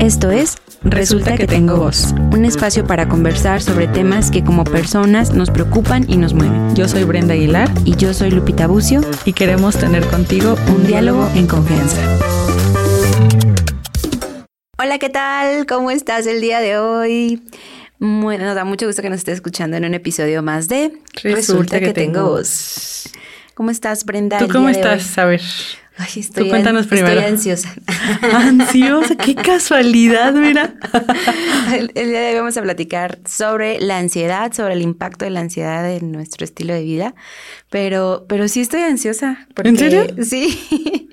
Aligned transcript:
Esto 0.00 0.30
es 0.30 0.56
Resulta 0.82 1.36
que 1.36 1.46
tengo 1.46 1.76
voz, 1.76 2.14
un 2.32 2.46
espacio 2.46 2.86
para 2.86 3.06
conversar 3.06 3.60
sobre 3.60 3.86
temas 3.86 4.30
que 4.30 4.42
como 4.42 4.64
personas 4.64 5.34
nos 5.34 5.50
preocupan 5.50 6.06
y 6.08 6.16
nos 6.16 6.32
mueven. 6.32 6.74
Yo 6.74 6.88
soy 6.88 7.04
Brenda 7.04 7.34
Aguilar 7.34 7.68
Y 7.84 7.96
yo 7.96 8.14
soy 8.14 8.30
Lupita 8.30 8.66
Bucio 8.66 9.02
y 9.26 9.34
queremos 9.34 9.76
tener 9.76 10.06
contigo 10.06 10.56
un 10.68 10.86
diálogo 10.86 11.28
en 11.34 11.46
confianza. 11.46 12.00
Hola, 14.78 14.98
¿qué 14.98 15.10
tal? 15.10 15.66
¿Cómo 15.66 15.90
estás 15.90 16.26
el 16.26 16.40
día 16.40 16.60
de 16.60 16.78
hoy? 16.78 17.42
Bueno, 17.98 18.46
nos 18.46 18.54
da 18.54 18.64
mucho 18.64 18.86
gusto 18.86 19.02
que 19.02 19.10
nos 19.10 19.18
estés 19.18 19.34
escuchando 19.34 19.76
en 19.76 19.84
un 19.84 19.92
episodio 19.92 20.42
más 20.42 20.68
de 20.68 20.92
Resulta, 21.22 21.78
que, 21.78 21.92
tengo 21.92 22.24
voz. 22.24 23.04
¿Cómo 23.60 23.70
estás, 23.70 24.06
Brenda? 24.06 24.38
¿Tú 24.38 24.48
cómo 24.48 24.70
estás? 24.70 25.18
A 25.18 25.26
ver. 25.26 25.42
Ay, 25.98 26.08
estoy, 26.16 26.44
Tú 26.44 26.48
cuéntanos 26.48 26.84
an- 26.84 26.88
primero. 26.88 27.20
Estoy 27.20 27.30
ansiosa. 27.30 27.74
Ansiosa, 28.32 29.16
qué 29.16 29.34
casualidad, 29.34 30.32
mira. 30.32 30.72
el, 31.76 31.92
el 31.94 32.08
día 32.08 32.20
de 32.22 32.28
hoy 32.30 32.36
vamos 32.36 32.56
a 32.56 32.62
platicar 32.62 33.18
sobre 33.26 33.78
la 33.80 33.98
ansiedad, 33.98 34.50
sobre 34.54 34.72
el 34.72 34.80
impacto 34.80 35.26
de 35.26 35.32
la 35.32 35.40
ansiedad 35.40 35.86
en 35.94 36.10
nuestro 36.10 36.42
estilo 36.42 36.72
de 36.72 36.84
vida. 36.84 37.14
Pero, 37.68 38.24
pero 38.30 38.48
sí 38.48 38.62
estoy 38.62 38.80
ansiosa. 38.80 39.46
Porque, 39.54 39.68
¿En 39.68 39.76
serio? 39.76 40.06
Sí. 40.22 41.10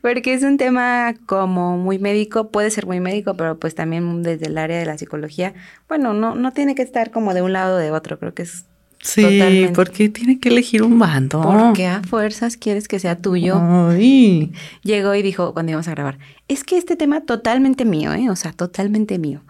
Porque 0.00 0.32
es 0.32 0.44
un 0.44 0.58
tema 0.58 1.16
como 1.26 1.76
muy 1.76 1.98
médico, 1.98 2.52
puede 2.52 2.70
ser 2.70 2.86
muy 2.86 3.00
médico, 3.00 3.34
pero 3.34 3.58
pues 3.58 3.74
también 3.74 4.22
desde 4.22 4.46
el 4.46 4.58
área 4.58 4.78
de 4.78 4.86
la 4.86 4.96
psicología. 4.96 5.54
Bueno, 5.88 6.14
no, 6.14 6.36
no 6.36 6.52
tiene 6.52 6.76
que 6.76 6.82
estar 6.82 7.10
como 7.10 7.34
de 7.34 7.42
un 7.42 7.52
lado 7.52 7.74
o 7.74 7.78
de 7.78 7.90
otro, 7.90 8.16
creo 8.20 8.32
que 8.32 8.42
es 8.42 8.66
Sí, 9.02 9.22
Totalmente. 9.22 9.72
¿por 9.72 9.90
qué 9.90 10.10
tiene 10.10 10.38
que 10.38 10.50
elegir 10.50 10.82
un 10.82 10.98
bando? 10.98 11.40
porque 11.40 11.86
a 11.86 12.02
fuerzas 12.02 12.58
quieres 12.58 12.86
que 12.86 12.98
sea 12.98 13.16
tuyo. 13.16 13.58
Ay. 13.58 14.52
llegó 14.82 15.14
y 15.14 15.22
dijo 15.22 15.54
cuando 15.54 15.70
íbamos 15.70 15.88
a 15.88 15.92
grabar, 15.92 16.18
es 16.48 16.64
que 16.64 16.76
este 16.76 16.96
tema 16.96 17.22
totalmente 17.22 17.86
mío, 17.86 18.12
¿eh? 18.12 18.28
O 18.28 18.36
sea, 18.36 18.52
totalmente 18.52 19.18
mío. 19.18 19.42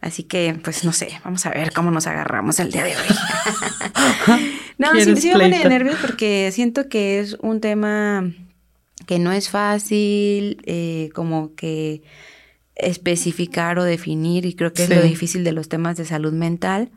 Así 0.00 0.22
que, 0.22 0.58
pues 0.62 0.84
no 0.84 0.92
sé, 0.92 1.08
vamos 1.22 1.44
a 1.44 1.50
ver 1.50 1.72
cómo 1.72 1.90
nos 1.90 2.06
agarramos 2.06 2.58
el 2.60 2.70
día 2.70 2.84
de 2.84 2.92
hoy. 2.92 4.50
no, 4.78 4.88
sí, 4.92 4.96
¿Quieres 4.96 5.20
sí 5.20 5.28
me 5.28 5.34
pone 5.34 5.64
nervios 5.64 5.96
porque 6.00 6.50
siento 6.52 6.88
que 6.88 7.20
es 7.20 7.36
un 7.42 7.60
tema 7.60 8.24
que 9.04 9.18
no 9.18 9.32
es 9.32 9.50
fácil, 9.50 10.62
eh, 10.64 11.10
como 11.14 11.54
que 11.54 12.02
especificar 12.74 13.78
o 13.78 13.84
definir, 13.84 14.46
y 14.46 14.54
creo 14.54 14.72
que 14.72 14.84
es 14.84 14.90
lo 14.90 15.02
difícil 15.02 15.44
de 15.44 15.52
los 15.52 15.68
temas 15.68 15.98
de 15.98 16.06
salud 16.06 16.32
mental 16.32 16.90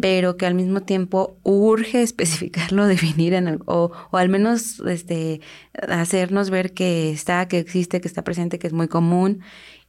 Pero 0.00 0.36
que 0.36 0.46
al 0.46 0.54
mismo 0.54 0.82
tiempo 0.82 1.36
urge 1.42 2.02
especificarlo, 2.02 2.86
definir 2.86 3.34
en 3.34 3.48
el- 3.48 3.60
o, 3.66 3.92
o 4.10 4.16
al 4.16 4.28
menos 4.28 4.80
este 4.80 5.40
hacernos 5.88 6.50
ver 6.50 6.72
que 6.74 7.10
está, 7.12 7.46
que 7.48 7.58
existe, 7.58 8.00
que 8.00 8.08
está 8.08 8.22
presente, 8.24 8.58
que 8.58 8.66
es 8.66 8.72
muy 8.72 8.88
común 8.88 9.40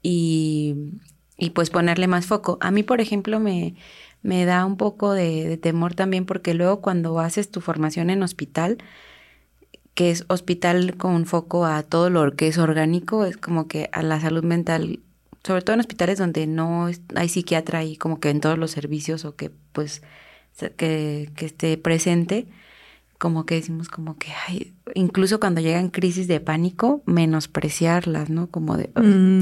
y, 0.02 0.76
y 1.38 1.52
pues 1.52 1.70
ponerle 1.70 2.08
más 2.08 2.26
foco. 2.28 2.58
A 2.62 2.72
mí, 2.72 2.84
por 2.84 3.02
ejemplo, 3.02 3.40
me, 3.40 3.76
me 4.22 4.46
da 4.46 4.66
un 4.66 4.78
poco 4.78 5.14
de, 5.14 5.48
de 5.48 5.58
temor 5.58 5.96
también 5.96 6.26
porque 6.26 6.54
luego 6.54 6.82
cuando 6.82 7.20
haces 7.20 7.50
tu 7.52 7.62
formación 7.62 8.10
en 8.10 8.24
hospital, 8.24 8.78
que 9.94 10.10
es 10.12 10.26
hospital 10.28 10.98
con 10.98 11.26
foco 11.26 11.66
a 11.66 11.84
todo 11.84 12.10
lo 12.10 12.36
que 12.36 12.48
es 12.48 12.58
orgánico, 12.58 13.26
es 13.26 13.38
como 13.38 13.68
que 13.68 13.90
a 13.92 14.02
la 14.04 14.20
salud 14.20 14.44
mental, 14.44 15.02
sobre 15.46 15.62
todo 15.62 15.74
en 15.74 15.80
hospitales 15.82 16.18
donde 16.18 16.48
no 16.48 16.90
hay 17.16 17.30
psiquiatra 17.30 17.80
ahí 17.80 17.98
como 17.98 18.20
que 18.20 18.30
en 18.30 18.40
todos 18.40 18.58
los 18.58 18.72
servicios 18.72 19.26
o 19.26 19.36
que 19.36 19.52
pues 19.72 20.02
que, 20.78 21.30
que 21.36 21.46
esté 21.46 21.78
presente, 21.78 22.48
como 23.18 23.46
que 23.46 23.56
decimos 23.56 23.90
como 23.90 24.18
que 24.18 24.32
ay, 24.48 24.74
incluso 24.94 25.40
cuando 25.40 25.62
llegan 25.62 25.90
crisis 25.90 26.28
de 26.28 26.40
pánico, 26.40 27.02
menospreciarlas, 27.06 28.30
¿no? 28.30 28.48
Como 28.50 28.78
de 28.78 28.92
"Ay, 28.96 29.04
Mm, 29.06 29.40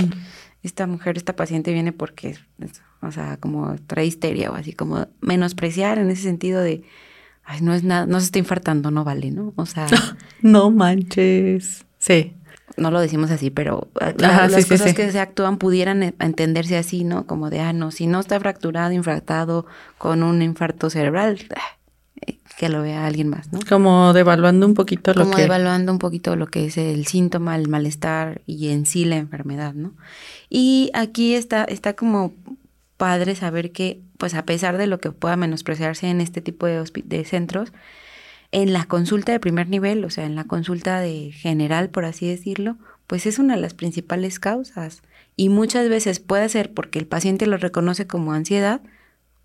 esta 0.64 0.88
mujer, 0.88 1.18
esta 1.18 1.36
paciente 1.36 1.74
viene 1.74 1.92
porque, 1.92 2.38
o 3.02 3.12
sea, 3.12 3.38
como 3.38 3.76
trae 3.88 4.06
histeria 4.06 4.52
o 4.52 4.56
así, 4.56 4.74
como 4.74 5.08
menospreciar 5.20 5.98
en 5.98 6.10
ese 6.12 6.22
sentido 6.24 6.62
de, 6.62 6.84
ay, 7.44 7.62
no 7.62 7.74
es 7.74 7.84
nada, 7.84 8.06
no 8.06 8.20
se 8.20 8.26
está 8.28 8.40
infartando, 8.40 8.92
no 8.92 9.04
vale, 9.04 9.32
¿no? 9.32 9.54
O 9.56 9.66
sea, 9.66 9.88
no 10.42 10.70
manches. 10.72 11.86
Sí. 11.98 12.34
No 12.78 12.92
lo 12.92 13.00
decimos 13.00 13.32
así, 13.32 13.50
pero 13.50 13.90
Ajá, 14.00 14.48
las 14.48 14.64
sí, 14.64 14.70
cosas 14.70 14.90
sí. 14.90 14.96
que 14.96 15.12
se 15.12 15.20
actúan 15.20 15.58
pudieran 15.58 16.04
eh, 16.04 16.14
entenderse 16.20 16.78
así, 16.78 17.04
¿no? 17.04 17.26
Como 17.26 17.50
de, 17.50 17.60
ah, 17.60 17.74
no, 17.74 17.92
si 17.92 18.08
no 18.08 18.20
está 18.20 18.40
fracturado, 18.40 18.92
infartado 18.92 19.66
con 19.98 20.24
un 20.24 20.42
infarto 20.42 20.90
cerebral, 20.90 21.40
ah, 21.56 21.78
eh, 22.26 22.38
que 22.58 22.70
lo 22.70 22.82
vea 22.82 23.06
alguien 23.06 23.30
más, 23.30 23.52
¿no? 23.52 23.60
Como 23.68 24.14
devaluando 24.14 24.66
un 24.66 24.74
poquito 24.74 25.14
lo 25.14 25.24
como 25.24 25.36
que. 25.36 25.44
evaluando 25.44 25.92
un 25.92 26.00
poquito 26.00 26.36
lo 26.36 26.48
que 26.48 26.66
es 26.66 26.78
el 26.78 27.06
síntoma, 27.08 27.56
el 27.56 27.68
malestar 27.68 28.42
y 28.46 28.70
en 28.70 28.86
sí 28.86 29.06
la 29.06 29.18
enfermedad, 29.18 29.74
¿no? 29.74 29.94
Y 30.50 30.92
aquí 30.94 31.36
está, 31.36 31.64
está 31.64 31.94
como 31.94 32.34
padre 32.98 33.36
saber 33.36 33.72
que, 33.72 34.00
pues 34.18 34.36
a 34.36 34.46
pesar 34.46 34.78
de 34.78 34.88
lo 34.88 35.00
que 35.00 35.12
pueda 35.12 35.36
menospreciarse 35.36 36.08
en 36.08 36.22
este 36.22 36.42
tipo 36.42 36.68
de, 36.68 36.84
de 37.04 37.26
centros, 37.26 37.74
en 38.52 38.74
la 38.74 38.86
consulta 38.86 39.32
de 39.32 39.40
primer 39.40 39.70
nivel, 39.70 40.04
o 40.04 40.10
sea, 40.10 40.26
en 40.26 40.36
la 40.36 40.44
consulta 40.44 41.00
de 41.00 41.32
general, 41.32 41.90
por 41.90 42.06
así 42.06 42.28
decirlo, 42.28 42.78
pues 43.08 43.26
es 43.26 43.40
una 43.40 43.56
de 43.56 43.62
las 43.62 43.74
principales 43.74 44.40
causas. 44.40 45.02
Y 45.36 45.50
muchas 45.50 45.90
veces 45.90 46.20
puede 46.20 46.48
ser 46.50 46.74
porque 46.74 47.00
el 47.00 47.08
paciente 47.08 47.48
lo 47.48 47.58
reconoce 47.58 48.08
como 48.08 48.34
ansiedad 48.34 48.82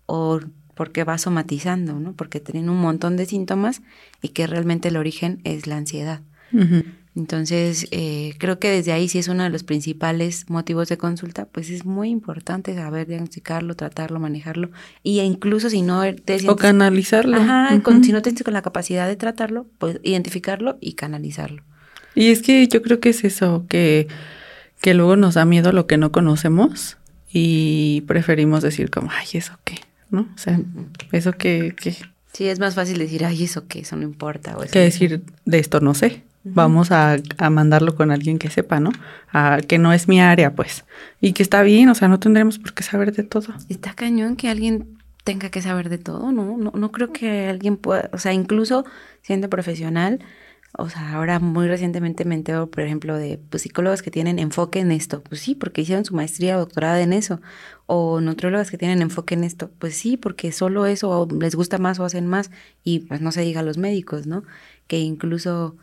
o 0.05 0.39
porque 0.75 1.03
va 1.03 1.17
somatizando, 1.17 1.99
¿no? 1.99 2.13
Porque 2.13 2.39
tienen 2.39 2.69
un 2.69 2.77
montón 2.77 3.17
de 3.17 3.25
síntomas 3.25 3.81
y 4.21 4.29
que 4.29 4.45
realmente 4.45 4.89
el 4.89 4.97
origen 4.97 5.39
es 5.43 5.67
la 5.67 5.77
ansiedad. 5.77 6.21
Ujú. 6.53 6.83
Entonces, 7.17 7.87
eh, 7.89 8.35
creo 8.37 8.59
que 8.59 8.69
desde 8.69 8.91
ahí, 8.91 9.07
si 9.09 9.17
es 9.17 9.27
uno 9.27 9.41
de 9.43 9.49
los 9.49 9.63
principales 9.63 10.47
motivos 10.51 10.87
de 10.87 10.97
consulta, 10.97 11.45
pues 11.45 11.71
es 11.71 11.83
muy 11.83 12.09
importante 12.09 12.75
saber 12.75 13.07
diagnosticarlo, 13.07 13.75
tratarlo, 13.75 14.19
manejarlo. 14.19 14.69
Y 15.01 15.19
incluso 15.21 15.71
si 15.71 15.81
no 15.81 16.01
te 16.13 16.35
O 16.35 16.39
sientes... 16.39 16.61
canalizarlo. 16.61 17.37
Ajá, 17.37 17.81
con- 17.81 18.03
si 18.03 18.11
no 18.11 18.21
tienes 18.21 18.43
con 18.43 18.53
la 18.53 18.61
capacidad 18.61 19.07
de 19.07 19.15
tratarlo, 19.15 19.65
pues 19.79 19.99
identificarlo 20.03 20.77
y 20.79 20.93
canalizarlo. 20.93 21.63
Y 22.13 22.27
es 22.29 22.43
que 22.43 22.67
yo 22.67 22.83
creo 22.83 22.99
que 22.99 23.09
es 23.09 23.23
eso, 23.23 23.65
que, 23.67 24.07
que 24.81 24.93
luego 24.93 25.15
nos 25.15 25.33
da 25.33 25.45
miedo 25.45 25.71
lo 25.71 25.87
que 25.87 25.97
no 25.97 26.11
conocemos 26.11 26.97
y 27.31 28.01
preferimos 28.01 28.61
decir 28.61 28.89
como, 28.91 29.09
ay, 29.11 29.25
¿eso 29.33 29.53
qué? 29.63 29.75
¿No? 30.11 30.21
O 30.35 30.37
sea, 30.37 30.59
¿eso 31.11 31.33
qué? 31.33 31.75
qué? 31.79 31.95
Sí, 32.31 32.47
es 32.47 32.59
más 32.59 32.75
fácil 32.75 32.99
decir, 32.99 33.25
ay, 33.25 33.43
eso 33.43 33.67
que 33.67 33.79
eso 33.79 33.95
no 33.95 34.03
importa. 34.03 34.55
O 34.55 34.63
eso 34.63 34.71
Que 34.71 34.79
decir, 34.79 35.23
de 35.45 35.57
esto 35.59 35.79
no 35.81 35.95
sé. 35.95 36.21
Vamos 36.53 36.91
a, 36.91 37.17
a 37.37 37.49
mandarlo 37.49 37.95
con 37.95 38.11
alguien 38.11 38.39
que 38.39 38.49
sepa, 38.49 38.79
¿no? 38.79 38.91
A, 39.31 39.59
que 39.67 39.77
no 39.77 39.93
es 39.93 40.07
mi 40.07 40.19
área, 40.19 40.55
pues. 40.55 40.85
Y 41.21 41.33
que 41.33 41.43
está 41.43 41.63
bien, 41.63 41.89
o 41.89 41.95
sea, 41.95 42.07
no 42.07 42.19
tendremos 42.19 42.59
por 42.59 42.73
qué 42.73 42.83
saber 42.83 43.11
de 43.13 43.23
todo. 43.23 43.53
Está 43.69 43.93
cañón 43.93 44.35
que 44.35 44.49
alguien 44.49 44.97
tenga 45.23 45.49
que 45.49 45.61
saber 45.61 45.89
de 45.89 45.97
todo, 45.97 46.31
¿no? 46.31 46.57
No, 46.57 46.71
no 46.73 46.91
creo 46.91 47.11
que 47.11 47.47
alguien 47.47 47.77
pueda, 47.77 48.09
o 48.13 48.17
sea, 48.17 48.33
incluso 48.33 48.85
siendo 49.21 49.49
profesional, 49.49 50.19
o 50.79 50.89
sea, 50.89 51.13
ahora 51.13 51.39
muy 51.39 51.67
recientemente 51.67 52.23
me 52.23 52.35
entero, 52.35 52.69
por 52.69 52.83
ejemplo, 52.83 53.15
de 53.17 53.39
pues, 53.49 53.63
psicólogos 53.63 54.03
que 54.03 54.11
tienen 54.11 54.37
enfoque 54.37 54.79
en 54.79 54.91
esto. 54.91 55.23
Pues 55.23 55.41
sí, 55.41 55.55
porque 55.55 55.81
hicieron 55.81 56.05
su 56.05 56.15
maestría 56.15 56.55
o 56.55 56.59
doctorado 56.59 56.97
en 56.97 57.13
eso. 57.13 57.41
O 57.87 58.21
nutriólogas 58.21 58.69
que 58.69 58.77
tienen 58.77 59.01
enfoque 59.01 59.33
en 59.33 59.43
esto. 59.43 59.71
Pues 59.79 59.95
sí, 59.95 60.17
porque 60.17 60.51
solo 60.51 60.85
eso 60.85 61.09
o 61.09 61.27
les 61.33 61.55
gusta 61.55 61.79
más 61.79 61.99
o 61.99 62.05
hacen 62.05 62.27
más. 62.27 62.51
Y 62.83 62.99
pues 62.99 63.21
no 63.21 63.31
se 63.31 63.41
diga 63.41 63.61
a 63.61 63.63
los 63.63 63.77
médicos, 63.77 64.27
¿no? 64.27 64.43
Que 64.87 64.99
incluso 64.99 65.77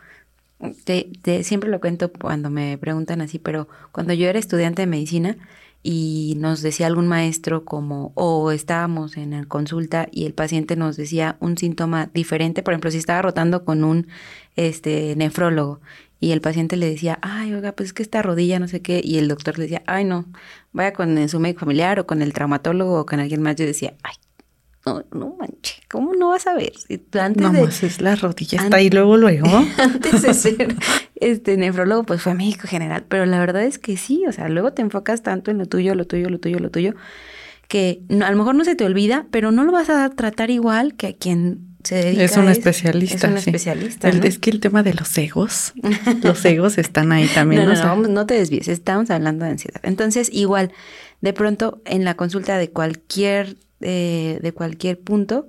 te- 0.84 1.10
te- 1.22 1.44
siempre 1.44 1.70
lo 1.70 1.80
cuento 1.80 2.12
cuando 2.12 2.50
me 2.50 2.78
preguntan 2.78 3.20
así, 3.20 3.38
pero 3.38 3.68
cuando 3.92 4.12
yo 4.12 4.28
era 4.28 4.38
estudiante 4.38 4.82
de 4.82 4.86
medicina 4.86 5.36
y 5.82 6.34
nos 6.38 6.62
decía 6.62 6.86
algún 6.86 7.06
maestro 7.08 7.64
como, 7.64 8.12
o 8.14 8.50
estábamos 8.52 9.16
en 9.16 9.32
la 9.32 9.44
consulta 9.44 10.08
y 10.10 10.24
el 10.26 10.32
paciente 10.34 10.76
nos 10.76 10.96
decía 10.96 11.36
un 11.40 11.58
síntoma 11.58 12.10
diferente, 12.14 12.62
por 12.62 12.72
ejemplo, 12.74 12.90
si 12.90 12.98
estaba 12.98 13.22
rotando 13.22 13.64
con 13.64 13.84
un 13.84 14.06
este 14.56 15.14
nefrólogo 15.16 15.80
y 16.20 16.32
el 16.32 16.40
paciente 16.40 16.76
le 16.76 16.88
decía, 16.88 17.18
ay, 17.22 17.52
oiga, 17.52 17.72
pues 17.72 17.88
es 17.88 17.92
que 17.92 18.02
esta 18.02 18.22
rodilla, 18.22 18.58
no 18.58 18.68
sé 18.68 18.80
qué, 18.80 19.00
y 19.04 19.18
el 19.18 19.28
doctor 19.28 19.58
le 19.58 19.64
decía, 19.64 19.82
ay, 19.86 20.04
no, 20.04 20.24
vaya 20.72 20.92
con 20.94 21.28
su 21.28 21.38
médico 21.40 21.60
familiar 21.60 22.00
o 22.00 22.06
con 22.06 22.22
el 22.22 22.32
traumatólogo 22.32 23.00
o 23.00 23.06
con 23.06 23.20
alguien 23.20 23.42
más, 23.42 23.56
yo 23.56 23.66
decía, 23.66 23.94
ay, 24.02 24.14
no, 24.86 25.04
no 25.12 25.36
manches, 25.38 25.80
¿cómo 25.90 26.14
no 26.14 26.28
vas 26.28 26.46
a 26.46 26.54
ver? 26.54 26.72
Antes 27.20 27.42
No 27.42 27.52
de, 27.52 27.62
es 27.64 28.00
la 28.00 28.16
rodilla, 28.16 28.62
está 28.62 28.76
ahí 28.76 28.90
luego, 28.90 29.16
luego. 29.16 29.46
antes 29.78 30.22
de 30.22 30.34
ser 30.34 30.76
este 31.16 31.56
nefrólogo, 31.56 32.04
pues 32.04 32.20
fue 32.22 32.34
médico 32.34 32.68
general. 32.68 33.04
Pero 33.08 33.24
la 33.26 33.38
verdad 33.38 33.62
es 33.64 33.78
que 33.78 33.96
sí, 33.96 34.24
o 34.28 34.32
sea, 34.32 34.48
luego 34.48 34.72
te 34.72 34.82
enfocas 34.82 35.22
tanto 35.22 35.50
en 35.50 35.58
lo 35.58 35.66
tuyo, 35.66 35.94
lo 35.94 36.06
tuyo, 36.06 36.28
lo 36.28 36.38
tuyo, 36.38 36.58
lo 36.58 36.70
tuyo, 36.70 36.94
que 37.68 38.02
no- 38.08 38.26
a 38.26 38.30
lo 38.30 38.36
mejor 38.36 38.54
no 38.54 38.64
se 38.64 38.74
te 38.76 38.84
olvida, 38.84 39.26
pero 39.30 39.50
no 39.52 39.64
lo 39.64 39.72
vas 39.72 39.88
a 39.90 40.08
tratar 40.10 40.50
igual 40.50 40.94
que 40.96 41.06
a 41.08 41.12
quien 41.16 41.68
se 41.82 41.96
dedica 41.96 42.24
Es 42.24 42.36
un 42.36 42.48
a 42.48 42.52
especialista. 42.52 43.16
Es 43.16 43.24
un 43.24 43.38
sí. 43.38 43.50
especialista. 43.50 44.08
El- 44.08 44.20
¿no? 44.20 44.24
Es 44.26 44.38
que 44.38 44.50
el 44.50 44.60
tema 44.60 44.82
de 44.82 44.94
los 44.94 45.16
egos, 45.18 45.72
los 46.22 46.44
egos 46.44 46.78
están 46.78 47.12
ahí 47.12 47.26
también. 47.28 47.62
No, 47.62 47.66
no, 47.68 47.72
o 47.72 47.74
no, 47.76 47.80
sea, 47.80 47.90
vamos, 47.90 48.08
no 48.10 48.26
te 48.26 48.34
desvíes, 48.34 48.68
estamos 48.68 49.10
hablando 49.10 49.44
de 49.46 49.52
ansiedad. 49.52 49.80
Entonces, 49.82 50.28
igual, 50.32 50.72
de 51.20 51.32
pronto, 51.32 51.80
en 51.86 52.04
la 52.04 52.14
consulta 52.14 52.58
de 52.58 52.70
cualquier, 52.70 53.56
eh, 53.80 54.38
de 54.42 54.52
cualquier 54.52 55.00
punto, 55.00 55.48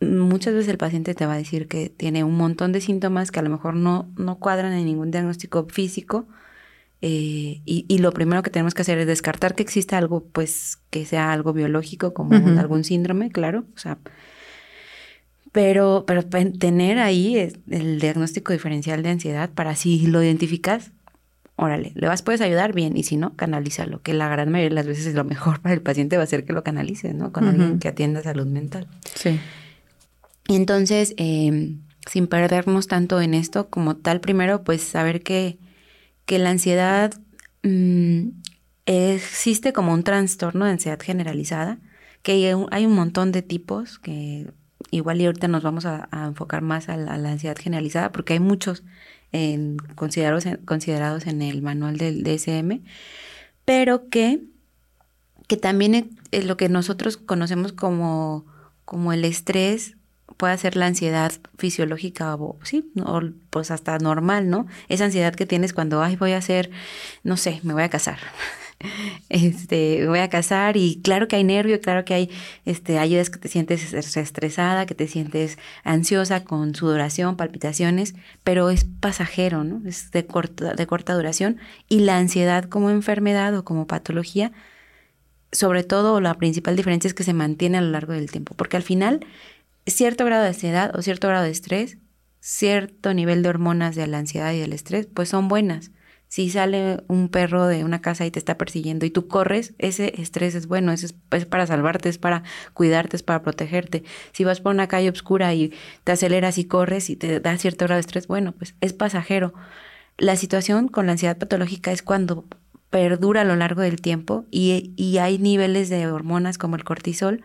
muchas 0.00 0.54
veces 0.54 0.68
el 0.68 0.78
paciente 0.78 1.14
te 1.14 1.26
va 1.26 1.34
a 1.34 1.38
decir 1.38 1.68
que 1.68 1.88
tiene 1.88 2.24
un 2.24 2.36
montón 2.36 2.72
de 2.72 2.80
síntomas 2.80 3.30
que 3.30 3.40
a 3.40 3.42
lo 3.42 3.50
mejor 3.50 3.74
no, 3.74 4.08
no 4.16 4.38
cuadran 4.38 4.72
en 4.72 4.84
ningún 4.84 5.10
diagnóstico 5.10 5.66
físico, 5.68 6.26
Eh, 7.06 7.60
y, 7.66 7.98
lo 7.98 8.12
primero 8.12 8.42
que 8.42 8.48
tenemos 8.48 8.72
que 8.72 8.80
hacer 8.80 8.96
es 8.98 9.06
descartar 9.06 9.54
que 9.54 9.62
exista 9.62 9.98
algo, 9.98 10.24
pues, 10.24 10.78
que 10.88 11.04
sea 11.04 11.32
algo 11.32 11.52
biológico, 11.52 12.14
como 12.14 12.34
algún 12.58 12.82
síndrome, 12.82 13.30
claro. 13.30 13.66
O 13.76 13.78
sea, 13.78 13.98
pero, 15.52 16.04
pero 16.06 16.22
tener 16.24 16.98
ahí 16.98 17.36
el 17.70 18.00
diagnóstico 18.00 18.54
diferencial 18.54 19.02
de 19.02 19.10
ansiedad 19.10 19.50
para 19.50 19.76
si 19.76 20.06
lo 20.06 20.22
identificas, 20.22 20.92
órale, 21.56 21.92
le 21.94 22.06
vas, 22.08 22.22
puedes 22.22 22.40
ayudar 22.40 22.72
bien, 22.72 22.96
y 22.96 23.02
si 23.04 23.16
no, 23.16 23.34
canalízalo, 23.36 24.02
que 24.02 24.12
la 24.12 24.28
gran 24.28 24.50
mayoría 24.50 24.70
de 24.70 24.74
las 24.74 24.86
veces 24.86 25.14
lo 25.14 25.24
mejor 25.24 25.60
para 25.60 25.74
el 25.74 25.82
paciente 25.82 26.16
va 26.16 26.24
a 26.24 26.26
ser 26.26 26.44
que 26.44 26.52
lo 26.52 26.64
canalice, 26.64 27.14
¿no? 27.14 27.32
Con 27.32 27.48
alguien 27.48 27.78
que 27.78 27.88
atienda 27.88 28.22
salud 28.22 28.46
mental. 28.46 28.88
Sí. 29.14 29.38
Y 30.48 30.56
entonces, 30.56 31.14
em, 31.16 31.80
sin 32.10 32.26
perdernos 32.26 32.86
tanto 32.86 33.20
en 33.20 33.34
esto 33.34 33.68
como 33.70 33.96
tal, 33.96 34.20
primero, 34.20 34.64
pues 34.64 34.82
saber 34.82 35.22
que 35.22 35.58
que 36.26 36.38
la 36.38 36.50
ansiedad 36.50 37.14
mm, 37.62 38.28
existe 38.86 39.72
como 39.72 39.92
un 39.92 40.02
trastorno 40.02 40.64
de 40.64 40.72
ansiedad 40.72 41.00
generalizada, 41.00 41.78
que 42.22 42.32
hay 42.70 42.84
un, 42.84 42.94
montón 42.94 43.32
de 43.32 43.42
tipos, 43.42 43.98
que 43.98 44.50
igual 44.94 45.20
y 45.20 45.26
ahorita 45.26 45.48
nos 45.48 45.62
vamos 45.62 45.86
a, 45.86 46.08
enfocar 46.12 46.62
más 46.62 46.88
a 46.88 46.96
la, 46.96 47.14
ansiedad 47.14 47.56
generalizada, 47.56 48.12
porque 48.12 48.34
hay 48.34 48.40
muchos 48.40 48.84
considerados, 49.96 50.44
considerados 50.64 51.26
en 51.26 51.42
el 51.42 51.60
manual 51.60 51.98
del 51.98 52.22
DSM, 52.22 52.82
pero 53.64 54.08
que, 54.08 54.42
que 55.48 55.56
también 55.56 56.16
es 56.30 56.44
lo 56.44 56.56
que 56.56 56.68
nosotros 56.68 57.16
conocemos 57.16 57.72
como, 57.72 58.46
como 58.84 59.12
el 59.12 59.24
estrés 59.24 59.96
puede 60.36 60.56
ser 60.58 60.76
la 60.76 60.86
ansiedad 60.86 61.32
fisiológica 61.58 62.34
o 62.34 62.58
sí, 62.62 62.92
o 63.04 63.20
pues 63.50 63.70
hasta 63.70 63.98
normal, 63.98 64.50
¿no? 64.50 64.66
Esa 64.88 65.06
ansiedad 65.06 65.34
que 65.34 65.46
tienes 65.46 65.72
cuando, 65.72 66.02
ay, 66.02 66.16
voy 66.16 66.32
a 66.32 66.38
hacer, 66.38 66.70
no 67.22 67.36
sé, 67.36 67.60
me 67.62 67.72
voy 67.72 67.82
a 67.82 67.88
casar. 67.88 68.18
Este, 69.28 70.06
voy 70.06 70.20
a 70.20 70.28
casar 70.28 70.76
y 70.76 71.00
claro 71.02 71.26
que 71.28 71.36
hay 71.36 71.44
nervio, 71.44 71.80
claro 71.80 72.04
que 72.04 72.14
hay 72.14 72.30
este 72.64 72.98
ayudas 72.98 73.30
que 73.30 73.38
te 73.38 73.48
sientes 73.48 73.92
estresada, 73.92 74.86
que 74.86 74.94
te 74.94 75.08
sientes 75.08 75.58
ansiosa 75.82 76.44
con 76.44 76.74
sudoración, 76.74 77.36
palpitaciones, 77.36 78.14
pero 78.44 78.70
es 78.70 78.84
pasajero, 78.84 79.64
¿no? 79.64 79.82
Es 79.88 80.10
de 80.12 80.26
corta, 80.26 80.74
de 80.74 80.86
corta 80.86 81.14
duración 81.14 81.58
y 81.88 82.00
la 82.00 82.18
ansiedad 82.18 82.64
como 82.64 82.90
enfermedad 82.90 83.56
o 83.56 83.64
como 83.64 83.86
patología 83.86 84.52
sobre 85.54 85.84
todo 85.84 86.20
la 86.20 86.34
principal 86.34 86.76
diferencia 86.76 87.08
es 87.08 87.14
que 87.14 87.22
se 87.22 87.32
mantiene 87.32 87.78
a 87.78 87.80
lo 87.80 87.90
largo 87.90 88.12
del 88.12 88.30
tiempo, 88.30 88.54
porque 88.56 88.76
al 88.76 88.82
final 88.82 89.20
cierto 89.86 90.24
grado 90.24 90.42
de 90.42 90.48
ansiedad 90.48 90.94
o 90.96 91.02
cierto 91.02 91.28
grado 91.28 91.44
de 91.44 91.50
estrés, 91.50 91.98
cierto 92.40 93.14
nivel 93.14 93.42
de 93.42 93.48
hormonas 93.48 93.94
de 93.94 94.06
la 94.06 94.18
ansiedad 94.18 94.52
y 94.52 94.60
del 94.60 94.72
estrés, 94.72 95.06
pues 95.06 95.28
son 95.28 95.48
buenas. 95.48 95.92
Si 96.34 96.50
sale 96.50 97.04
un 97.06 97.28
perro 97.28 97.68
de 97.68 97.84
una 97.84 98.00
casa 98.00 98.26
y 98.26 98.30
te 98.32 98.40
está 98.40 98.58
persiguiendo 98.58 99.06
y 99.06 99.10
tú 99.10 99.28
corres, 99.28 99.72
ese 99.78 100.20
estrés 100.20 100.56
es 100.56 100.66
bueno, 100.66 100.90
es, 100.90 101.14
es 101.30 101.46
para 101.46 101.64
salvarte, 101.64 102.08
es 102.08 102.18
para 102.18 102.42
cuidarte, 102.72 103.14
es 103.14 103.22
para 103.22 103.40
protegerte. 103.40 104.02
Si 104.32 104.42
vas 104.42 104.60
por 104.60 104.74
una 104.74 104.88
calle 104.88 105.10
oscura 105.10 105.54
y 105.54 105.72
te 106.02 106.10
aceleras 106.10 106.58
y 106.58 106.64
corres 106.64 107.08
y 107.08 107.14
te 107.14 107.38
da 107.38 107.56
cierto 107.56 107.84
grado 107.84 107.98
de 107.98 108.00
estrés, 108.00 108.26
bueno, 108.26 108.50
pues 108.50 108.74
es 108.80 108.92
pasajero. 108.92 109.54
La 110.18 110.34
situación 110.34 110.88
con 110.88 111.06
la 111.06 111.12
ansiedad 111.12 111.38
patológica 111.38 111.92
es 111.92 112.02
cuando 112.02 112.46
perdura 112.90 113.42
a 113.42 113.44
lo 113.44 113.54
largo 113.54 113.82
del 113.82 114.00
tiempo 114.00 114.44
y, 114.50 114.92
y 114.96 115.18
hay 115.18 115.38
niveles 115.38 115.88
de 115.88 116.08
hormonas 116.08 116.58
como 116.58 116.74
el 116.74 116.82
cortisol 116.82 117.44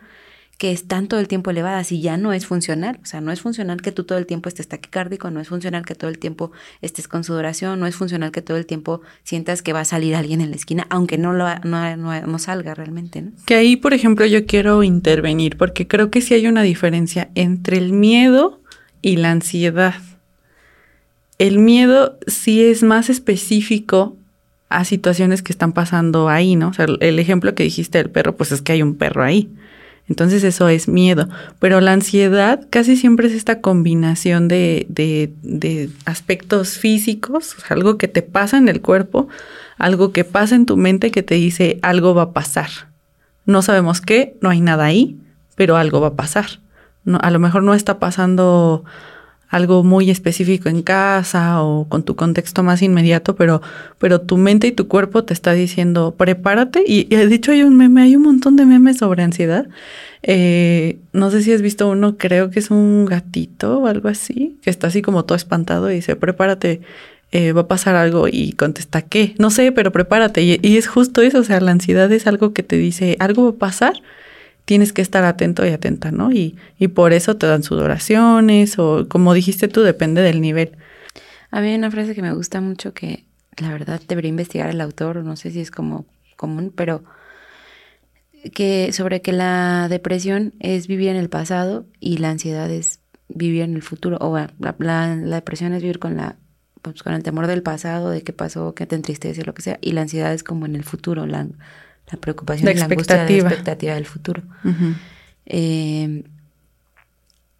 que 0.60 0.72
están 0.72 1.08
todo 1.08 1.20
el 1.20 1.26
tiempo 1.26 1.48
elevadas 1.48 1.90
y 1.90 2.02
ya 2.02 2.18
no 2.18 2.34
es 2.34 2.44
funcional. 2.44 3.00
O 3.02 3.06
sea, 3.06 3.22
no 3.22 3.32
es 3.32 3.40
funcional 3.40 3.80
que 3.80 3.92
tú 3.92 4.04
todo 4.04 4.18
el 4.18 4.26
tiempo 4.26 4.50
estés 4.50 4.68
taquicárdico, 4.68 5.30
no 5.30 5.40
es 5.40 5.48
funcional 5.48 5.86
que 5.86 5.94
todo 5.94 6.10
el 6.10 6.18
tiempo 6.18 6.52
estés 6.82 7.08
con 7.08 7.24
sudoración, 7.24 7.80
no 7.80 7.86
es 7.86 7.96
funcional 7.96 8.30
que 8.30 8.42
todo 8.42 8.58
el 8.58 8.66
tiempo 8.66 9.00
sientas 9.22 9.62
que 9.62 9.72
va 9.72 9.80
a 9.80 9.84
salir 9.86 10.14
alguien 10.14 10.42
en 10.42 10.50
la 10.50 10.56
esquina, 10.56 10.86
aunque 10.90 11.16
no, 11.16 11.32
lo, 11.32 11.46
no, 11.64 11.96
no, 11.96 12.38
salga 12.38 12.74
realmente. 12.74 13.22
¿no? 13.22 13.30
Que 13.46 13.54
ahí, 13.54 13.76
por 13.76 13.94
ejemplo, 13.94 14.26
yo 14.26 14.44
quiero 14.44 14.82
intervenir 14.82 15.56
porque 15.56 15.88
creo 15.88 16.10
que 16.10 16.20
sí 16.20 16.34
hay 16.34 16.46
una 16.46 16.60
diferencia 16.60 17.30
entre 17.34 17.78
el 17.78 17.94
miedo 17.94 18.60
y 19.00 19.16
la 19.16 19.30
ansiedad. 19.30 19.94
El 21.38 21.58
miedo 21.58 22.18
sí 22.26 22.62
es 22.62 22.82
más 22.82 23.08
específico 23.08 24.14
a 24.68 24.84
situaciones 24.84 25.40
que 25.42 25.54
están 25.54 25.72
pasando 25.72 26.28
ahí, 26.28 26.54
¿no? 26.54 26.68
O 26.68 26.74
sea, 26.74 26.84
el 26.84 27.18
ejemplo 27.18 27.54
que 27.54 27.62
dijiste 27.62 27.96
del 27.96 28.10
perro, 28.10 28.36
pues 28.36 28.52
es 28.52 28.60
que 28.60 28.72
hay 28.72 28.82
un 28.82 28.96
perro 28.96 29.24
ahí. 29.24 29.48
Entonces 30.10 30.42
eso 30.42 30.68
es 30.68 30.88
miedo. 30.88 31.28
Pero 31.60 31.80
la 31.80 31.92
ansiedad 31.92 32.66
casi 32.68 32.96
siempre 32.96 33.28
es 33.28 33.32
esta 33.32 33.60
combinación 33.60 34.48
de, 34.48 34.86
de, 34.88 35.88
aspectos 36.04 36.78
físicos, 36.78 37.54
algo 37.68 37.96
que 37.96 38.08
te 38.08 38.22
pasa 38.22 38.58
en 38.58 38.68
el 38.68 38.80
cuerpo, 38.80 39.28
algo 39.78 40.10
que 40.10 40.24
pasa 40.24 40.56
en 40.56 40.66
tu 40.66 40.76
mente 40.76 41.12
que 41.12 41.22
te 41.22 41.36
dice 41.36 41.78
algo 41.82 42.12
va 42.12 42.22
a 42.22 42.32
pasar. 42.32 42.70
No 43.46 43.62
sabemos 43.62 44.00
qué, 44.00 44.36
no 44.40 44.50
hay 44.50 44.60
nada 44.60 44.84
ahí, 44.84 45.16
pero 45.54 45.76
algo 45.76 46.00
va 46.00 46.08
a 46.08 46.14
pasar. 46.14 46.58
A 47.20 47.30
lo 47.30 47.38
mejor 47.38 47.62
no 47.62 47.74
está 47.74 48.00
pasando 48.00 48.84
algo 49.50 49.82
muy 49.82 50.10
específico 50.10 50.68
en 50.68 50.82
casa 50.82 51.62
o 51.62 51.88
con 51.88 52.04
tu 52.04 52.14
contexto 52.14 52.62
más 52.62 52.82
inmediato, 52.82 53.34
pero, 53.34 53.60
pero 53.98 54.20
tu 54.20 54.36
mente 54.36 54.68
y 54.68 54.72
tu 54.72 54.86
cuerpo 54.86 55.24
te 55.24 55.34
está 55.34 55.52
diciendo, 55.52 56.14
prepárate. 56.16 56.84
Y, 56.86 57.12
he 57.14 57.26
dicho, 57.26 57.50
hay 57.50 57.64
un 57.64 57.76
meme, 57.76 58.02
hay 58.02 58.14
un 58.14 58.22
montón 58.22 58.56
de 58.56 58.64
memes 58.64 58.98
sobre 58.98 59.24
ansiedad. 59.24 59.66
Eh, 60.22 61.00
no 61.12 61.30
sé 61.32 61.42
si 61.42 61.52
has 61.52 61.62
visto 61.62 61.88
uno, 61.88 62.16
creo 62.16 62.50
que 62.50 62.60
es 62.60 62.70
un 62.70 63.06
gatito 63.06 63.80
o 63.80 63.86
algo 63.88 64.08
así, 64.08 64.56
que 64.62 64.70
está 64.70 64.86
así 64.86 65.02
como 65.02 65.24
todo 65.24 65.36
espantado 65.36 65.90
y 65.90 65.96
dice, 65.96 66.14
prepárate, 66.14 66.80
eh, 67.32 67.52
va 67.52 67.62
a 67.62 67.68
pasar 67.68 67.96
algo 67.96 68.28
y 68.30 68.52
contesta, 68.52 69.02
¿qué? 69.02 69.34
No 69.38 69.50
sé, 69.50 69.72
pero 69.72 69.90
prepárate. 69.90 70.42
Y, 70.42 70.60
y 70.62 70.76
es 70.76 70.86
justo 70.86 71.22
eso, 71.22 71.40
o 71.40 71.44
sea, 71.44 71.60
la 71.60 71.72
ansiedad 71.72 72.10
es 72.12 72.28
algo 72.28 72.52
que 72.52 72.62
te 72.62 72.76
dice, 72.76 73.16
algo 73.18 73.44
va 73.44 73.50
a 73.50 73.58
pasar 73.58 73.94
tienes 74.70 74.92
que 74.92 75.02
estar 75.02 75.24
atento 75.24 75.66
y 75.66 75.70
atenta, 75.70 76.12
¿no? 76.12 76.30
Y, 76.30 76.56
y 76.78 76.86
por 76.86 77.12
eso 77.12 77.36
te 77.36 77.44
dan 77.44 77.64
sudoraciones 77.64 78.78
o 78.78 79.08
como 79.08 79.34
dijiste 79.34 79.66
tú, 79.66 79.80
depende 79.80 80.22
del 80.22 80.40
nivel. 80.40 80.78
A 81.50 81.60
mí 81.60 81.70
hay 81.70 81.74
una 81.74 81.90
frase 81.90 82.14
que 82.14 82.22
me 82.22 82.32
gusta 82.32 82.60
mucho 82.60 82.94
que 82.94 83.24
la 83.56 83.72
verdad 83.72 84.00
debería 84.06 84.28
investigar 84.28 84.70
el 84.70 84.80
autor, 84.80 85.24
no 85.24 85.34
sé 85.34 85.50
si 85.50 85.60
es 85.60 85.72
como 85.72 86.06
común, 86.36 86.72
pero 86.72 87.02
que 88.54 88.92
sobre 88.92 89.22
que 89.22 89.32
la 89.32 89.88
depresión 89.90 90.54
es 90.60 90.86
vivir 90.86 91.08
en 91.08 91.16
el 91.16 91.28
pasado 91.28 91.84
y 91.98 92.18
la 92.18 92.30
ansiedad 92.30 92.70
es 92.70 93.00
vivir 93.28 93.62
en 93.62 93.74
el 93.74 93.82
futuro, 93.82 94.18
o 94.20 94.38
la, 94.38 94.76
la, 94.78 95.16
depresión 95.16 95.72
es 95.72 95.82
vivir 95.82 95.98
con 95.98 96.16
la 96.16 96.36
pues, 96.80 97.02
con 97.02 97.12
el 97.12 97.24
temor 97.24 97.48
del 97.48 97.64
pasado, 97.64 98.10
de 98.10 98.22
qué 98.22 98.32
pasó, 98.32 98.72
qué 98.76 98.86
te 98.86 98.94
entristece, 98.94 99.42
lo 99.42 99.52
que 99.52 99.62
sea, 99.62 99.78
y 99.80 99.94
la 99.94 100.02
ansiedad 100.02 100.32
es 100.32 100.44
como 100.44 100.64
en 100.64 100.76
el 100.76 100.84
futuro, 100.84 101.26
la, 101.26 101.48
la 102.10 102.18
preocupación 102.18 102.66
la 102.66 102.72
y 102.72 102.74
la 102.76 102.84
angustia 102.86 103.16
la 103.16 103.30
expectativa 103.30 103.94
del 103.94 104.06
futuro. 104.06 104.42
Eh, 105.46 106.24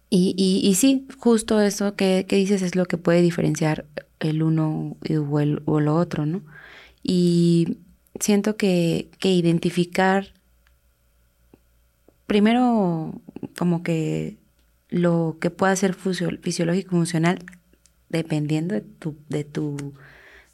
y, 0.09 0.61
y, 0.63 0.75
sí, 0.75 1.07
justo 1.19 1.61
eso 1.61 1.95
que, 1.95 2.25
dices 2.27 2.61
es 2.61 2.75
lo 2.75 2.85
que 2.85 2.97
puede 2.97 3.21
diferenciar 3.21 3.85
el 4.19 4.43
uno 4.43 4.97
o, 5.09 5.39
el, 5.39 5.61
o 5.65 5.79
lo 5.79 5.95
otro, 5.95 6.25
¿no? 6.25 6.41
Y 7.01 7.77
siento 8.19 8.57
que, 8.57 9.07
que 9.19 9.31
identificar 9.31 10.33
primero 12.27 13.21
como 13.57 13.83
que 13.83 14.37
lo 14.89 15.37
que 15.39 15.49
pueda 15.49 15.75
ser 15.75 15.93
fisiológico 15.93 16.91
funcional 16.91 17.39
dependiendo 18.09 18.75
de 18.75 18.81
tu, 18.81 19.15
de 19.29 19.43
tu, 19.43 19.93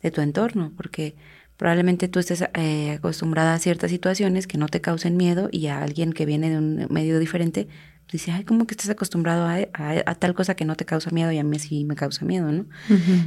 de 0.01 0.12
tu 0.12 0.22
entorno, 0.22 0.72
porque 0.77 1.16
Probablemente 1.58 2.08
tú 2.08 2.20
estés 2.20 2.44
eh, 2.54 2.92
acostumbrada 2.92 3.54
a 3.54 3.60
ciertas 3.60 3.92
situaciones 3.92 4.48
que 4.48 4.58
no 4.58 4.68
te 4.68 4.80
causen 4.80 5.18
miedo 5.18 5.50
y 5.52 5.68
a 5.68 5.82
alguien 5.82 6.14
que 6.14 6.26
viene 6.26 6.50
de 6.50 6.58
un 6.58 6.88
medio 6.90 7.20
diferente 7.20 7.68
dice, 8.12 8.32
ay, 8.32 8.44
¿cómo 8.46 8.66
que 8.68 8.74
estás 8.74 8.90
acostumbrado 8.90 9.48
a, 9.48 10.16
tal 10.16 10.34
cosa 10.34 10.56
que 10.56 10.66
no 10.66 10.76
te 10.76 10.86
causa 10.86 11.10
miedo 11.12 11.32
y 11.32 11.40
a 11.40 11.44
mí 11.44 11.60
sí 11.60 11.84
me 11.84 11.96
causa 11.96 12.24
miedo, 12.26 12.52
¿no? 12.52 12.66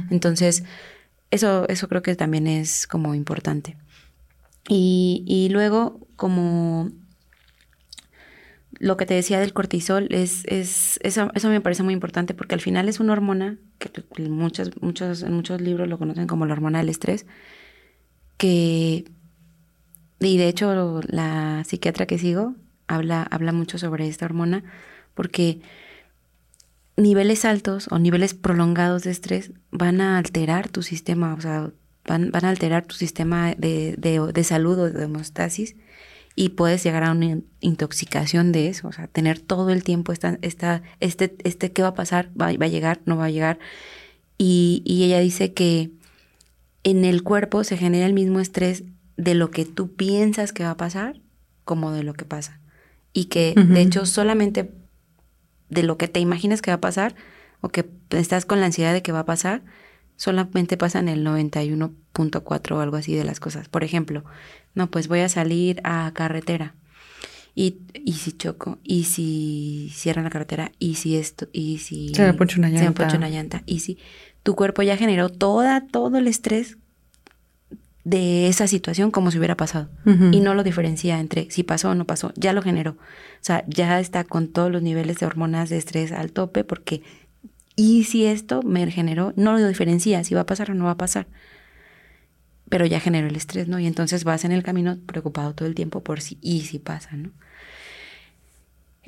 Entonces, 0.09 0.63
eso, 1.29 1.67
eso 1.69 1.87
creo 1.87 2.01
que 2.01 2.15
también 2.15 2.47
es 2.47 2.87
como 2.87 3.13
importante. 3.13 3.77
Y, 4.67 5.23
y 5.27 5.49
luego, 5.49 5.99
como 6.15 6.89
lo 8.79 8.97
que 8.97 9.05
te 9.05 9.13
decía 9.13 9.39
del 9.39 9.53
cortisol, 9.53 10.07
es, 10.09 10.43
es, 10.45 10.99
eso, 11.03 11.29
eso 11.35 11.49
me 11.49 11.61
parece 11.61 11.83
muy 11.83 11.93
importante 11.93 12.33
porque 12.33 12.55
al 12.55 12.61
final 12.61 12.89
es 12.89 12.99
una 12.99 13.13
hormona 13.13 13.57
que 13.77 13.91
muchos, 14.23 14.71
muchos, 14.81 15.21
en 15.21 15.33
muchos 15.33 15.61
libros 15.61 15.87
lo 15.87 15.99
conocen 15.99 16.25
como 16.25 16.45
la 16.47 16.53
hormona 16.53 16.79
del 16.79 16.89
estrés, 16.89 17.27
que, 18.41 19.05
y 20.19 20.37
de 20.37 20.47
hecho 20.47 20.99
la 21.07 21.63
psiquiatra 21.63 22.07
que 22.07 22.17
sigo 22.17 22.55
habla, 22.87 23.21
habla 23.21 23.51
mucho 23.51 23.77
sobre 23.77 24.07
esta 24.07 24.25
hormona, 24.25 24.63
porque 25.13 25.61
niveles 26.97 27.45
altos 27.45 27.87
o 27.91 27.99
niveles 27.99 28.33
prolongados 28.33 29.03
de 29.03 29.11
estrés 29.11 29.51
van 29.69 30.01
a 30.01 30.17
alterar 30.17 30.69
tu 30.69 30.81
sistema, 30.81 31.35
o 31.35 31.41
sea, 31.41 31.69
van, 32.07 32.31
van 32.31 32.45
a 32.45 32.49
alterar 32.49 32.83
tu 32.83 32.95
sistema 32.95 33.53
de, 33.53 33.95
de, 33.99 34.43
salud 34.43 34.79
o 34.79 34.89
de 34.89 35.03
hemostasis 35.03 35.75
y 36.35 36.49
puedes 36.49 36.83
llegar 36.83 37.03
a 37.03 37.11
una 37.11 37.41
intoxicación 37.59 38.51
de 38.51 38.69
eso, 38.69 38.87
o 38.87 38.91
sea, 38.91 39.05
tener 39.05 39.39
todo 39.39 39.69
el 39.69 39.83
tiempo 39.83 40.13
esta, 40.13 40.39
esta, 40.41 40.81
este, 40.99 41.35
este, 41.43 41.71
¿qué 41.71 41.83
va 41.83 41.89
a 41.89 41.93
pasar? 41.93 42.29
¿Va, 42.29 42.51
va 42.57 42.65
a 42.65 42.69
llegar? 42.69 43.01
¿No 43.05 43.17
va 43.17 43.25
a 43.25 43.29
llegar? 43.29 43.59
Y, 44.39 44.81
y 44.83 45.03
ella 45.03 45.19
dice 45.19 45.53
que 45.53 45.91
en 46.83 47.05
el 47.05 47.23
cuerpo 47.23 47.63
se 47.63 47.77
genera 47.77 48.05
el 48.05 48.13
mismo 48.13 48.39
estrés 48.39 48.83
de 49.17 49.35
lo 49.35 49.51
que 49.51 49.65
tú 49.65 49.93
piensas 49.93 50.53
que 50.53 50.63
va 50.63 50.71
a 50.71 50.77
pasar 50.77 51.21
como 51.63 51.91
de 51.91 52.03
lo 52.03 52.13
que 52.13 52.25
pasa. 52.25 52.59
Y 53.13 53.25
que 53.25 53.53
de 53.55 53.81
hecho 53.81 54.05
solamente 54.05 54.71
de 55.69 55.83
lo 55.83 55.97
que 55.97 56.07
te 56.07 56.19
imaginas 56.19 56.61
que 56.61 56.71
va 56.71 56.75
a 56.75 56.81
pasar 56.81 57.15
o 57.61 57.69
que 57.69 57.89
estás 58.11 58.45
con 58.45 58.59
la 58.59 58.67
ansiedad 58.67 58.93
de 58.93 59.01
que 59.01 59.11
va 59.11 59.19
a 59.19 59.25
pasar, 59.25 59.63
solamente 60.15 60.77
pasan 60.77 61.07
el 61.07 61.25
91.4 61.25 62.71
o 62.71 62.79
algo 62.79 62.97
así 62.97 63.15
de 63.15 63.23
las 63.23 63.39
cosas. 63.39 63.69
Por 63.69 63.83
ejemplo, 63.83 64.23
no, 64.73 64.89
pues 64.89 65.07
voy 65.07 65.19
a 65.19 65.29
salir 65.29 65.81
a 65.83 66.11
carretera. 66.13 66.75
Y, 67.53 67.79
y 67.93 68.13
si 68.13 68.31
choco, 68.31 68.79
y 68.83 69.03
si 69.03 69.91
cierran 69.93 70.23
la 70.23 70.29
carretera, 70.29 70.71
y 70.79 70.95
si 70.95 71.17
esto, 71.17 71.49
y 71.51 71.79
si 71.79 72.13
se 72.13 72.23
me 72.23 72.33
ponche 72.33 72.57
una 72.57 72.69
llanta. 72.69 73.09
Se 73.09 73.17
me 73.17 73.17
una 73.17 73.29
llanta. 73.29 73.63
Y 73.65 73.79
si 73.79 73.97
tu 74.43 74.55
cuerpo 74.55 74.81
ya 74.81 74.97
generó 74.97 75.29
toda, 75.29 75.85
todo 75.87 76.17
el 76.17 76.27
estrés 76.27 76.77
de 78.03 78.47
esa 78.47 78.67
situación 78.67 79.11
como 79.11 79.29
si 79.29 79.37
hubiera 79.37 79.55
pasado. 79.55 79.89
Y 80.05 80.39
no 80.39 80.55
lo 80.55 80.63
diferencia 80.63 81.19
entre 81.19 81.49
si 81.51 81.63
pasó 81.63 81.91
o 81.91 81.95
no 81.95 82.05
pasó, 82.05 82.33
ya 82.35 82.53
lo 82.53 82.61
generó. 82.61 82.91
O 82.91 83.41
sea, 83.41 83.63
ya 83.67 83.99
está 83.99 84.23
con 84.23 84.47
todos 84.47 84.71
los 84.71 84.81
niveles 84.81 85.19
de 85.19 85.25
hormonas 85.27 85.69
de 85.69 85.77
estrés 85.77 86.11
al 86.11 86.31
tope 86.31 86.63
porque, 86.63 87.03
y 87.75 88.05
si 88.05 88.25
esto 88.25 88.63
me 88.63 88.89
generó, 88.89 89.33
no 89.35 89.53
lo 89.53 89.67
diferencia 89.67 90.23
si 90.23 90.33
va 90.33 90.41
a 90.41 90.45
pasar 90.45 90.71
o 90.71 90.73
no 90.73 90.85
va 90.85 90.91
a 90.91 90.97
pasar. 90.97 91.27
Pero 92.69 92.85
ya 92.85 92.99
generó 92.99 93.27
el 93.27 93.35
estrés, 93.35 93.67
¿no? 93.67 93.79
Y 93.79 93.85
entonces 93.85 94.23
vas 94.23 94.45
en 94.45 94.51
el 94.51 94.63
camino 94.63 94.97
preocupado 95.05 95.53
todo 95.53 95.67
el 95.67 95.75
tiempo 95.75 96.01
por 96.01 96.21
si 96.21 96.37
y 96.41 96.61
si 96.61 96.79
pasa, 96.79 97.11
¿no? 97.15 97.31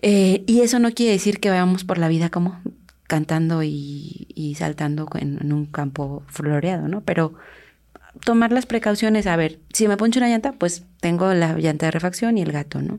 Eh, 0.02 0.44
y 0.48 0.62
eso 0.62 0.80
no 0.80 0.92
quiere 0.92 1.14
decir 1.14 1.40
que 1.40 1.50
vayamos 1.50 1.86
por 1.86 1.98
la 1.98 2.10
vida 2.10 2.30
como 2.30 2.60
cantando 3.14 3.62
y, 3.62 4.56
saltando 4.58 5.08
en, 5.20 5.38
en, 5.40 5.54
un 5.54 5.68
campo 5.68 6.24
floreado, 6.26 6.88
¿no? 6.88 7.02
Pero 7.02 7.36
tomar 8.26 8.52
las 8.52 8.66
precauciones, 8.66 9.28
a 9.28 9.36
ver, 9.36 9.60
si 9.72 9.88
me 9.88 9.98
poncho 9.98 10.20
una 10.20 10.30
llanta, 10.30 10.54
pues 10.54 10.84
tengo 11.00 11.32
la 11.36 11.56
llanta 11.60 11.86
de 11.86 11.92
refacción 11.92 12.40
y 12.40 12.42
el 12.42 12.52
gato, 12.52 12.82
¿no? 12.82 12.98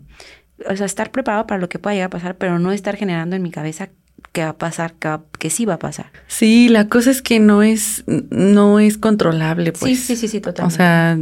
O 0.70 0.76
sea, 0.76 0.86
estar 0.86 1.10
preparado 1.10 1.48
para 1.48 1.60
lo 1.60 1.68
que 1.68 1.80
pueda 1.80 1.94
llegar 1.94 2.06
a 2.06 2.10
pasar, 2.10 2.36
pero 2.36 2.60
no 2.60 2.70
estar 2.70 2.94
generando 2.94 3.34
en 3.34 3.42
mi 3.42 3.50
cabeza 3.50 3.88
que 4.30 4.42
va 4.42 4.50
a 4.50 4.56
pasar, 4.56 4.94
que, 5.40 5.50
sí 5.50 5.64
va 5.64 5.74
a 5.74 5.78
pasar. 5.80 6.12
Sí, 6.28 6.68
la 6.68 6.88
cosa 6.88 7.10
es 7.10 7.20
que 7.20 7.40
no 7.40 7.64
es, 7.64 8.04
no 8.06 8.78
es 8.78 8.98
controlable, 8.98 9.72
pues. 9.72 9.82
Sí, 9.82 9.96
sí, 9.96 10.14
sí, 10.14 10.28
sí, 10.28 10.40
totalmente. 10.40 10.74
O 10.74 10.76
sea, 10.76 11.18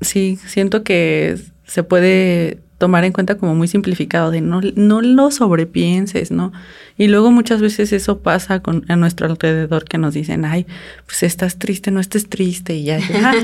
sí, 0.00 0.40
siento 0.44 0.82
que 0.82 1.38
se 1.66 1.84
puede 1.84 2.64
tomar 2.78 3.04
en 3.04 3.12
cuenta 3.12 3.36
como 3.36 3.56
muy 3.56 3.66
simplificado, 3.66 4.30
de 4.30 4.40
no, 4.40 4.60
no 4.76 5.02
lo 5.02 5.32
sobrepienses, 5.32 6.30
¿no? 6.30 6.52
Y 6.96 7.08
luego 7.08 7.32
muchas 7.32 7.60
veces 7.60 7.92
eso 7.92 8.20
pasa 8.20 8.60
con, 8.60 8.84
a 8.88 8.94
nuestro 8.94 9.26
alrededor 9.26 9.84
que 9.84 9.98
nos 9.98 10.14
dicen, 10.14 10.44
ay, 10.44 10.64
pues 11.04 11.24
estás 11.24 11.58
triste, 11.58 11.90
no 11.90 11.98
estés 11.98 12.28
triste, 12.28 12.76
y 12.76 12.84
ya, 12.84 13.00
ah, 13.16 13.34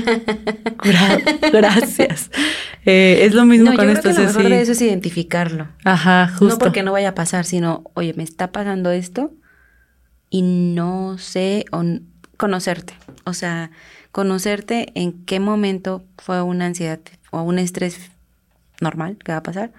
gracias. 1.51 2.31
Eh, 2.85 3.19
es 3.23 3.33
lo 3.33 3.45
mismo 3.45 3.75
con 3.75 3.89
esto. 3.89 4.09
lo 4.09 4.15
mejor 4.15 4.43
de 4.43 4.61
eso 4.61 4.71
es 4.71 4.81
identificarlo. 4.81 5.67
Ajá, 5.83 6.29
justo. 6.29 6.47
No 6.47 6.57
porque 6.57 6.81
no 6.81 6.93
vaya 6.93 7.09
a 7.09 7.15
pasar, 7.15 7.43
sino, 7.43 7.83
oye, 7.93 8.13
me 8.15 8.23
está 8.23 8.53
pasando 8.53 8.91
esto 8.91 9.33
y 10.29 10.43
no 10.43 11.17
sé, 11.17 11.65
conocerte. 12.37 12.93
O 13.25 13.33
sea, 13.33 13.71
conocerte 14.13 14.93
en 14.95 15.11
qué 15.25 15.41
momento 15.41 16.05
fue 16.17 16.41
una 16.41 16.67
ansiedad 16.67 17.01
o 17.31 17.41
un 17.41 17.59
estrés 17.59 17.99
normal 18.81 19.17
que 19.23 19.31
va 19.31 19.39
a 19.39 19.43
pasar 19.43 19.71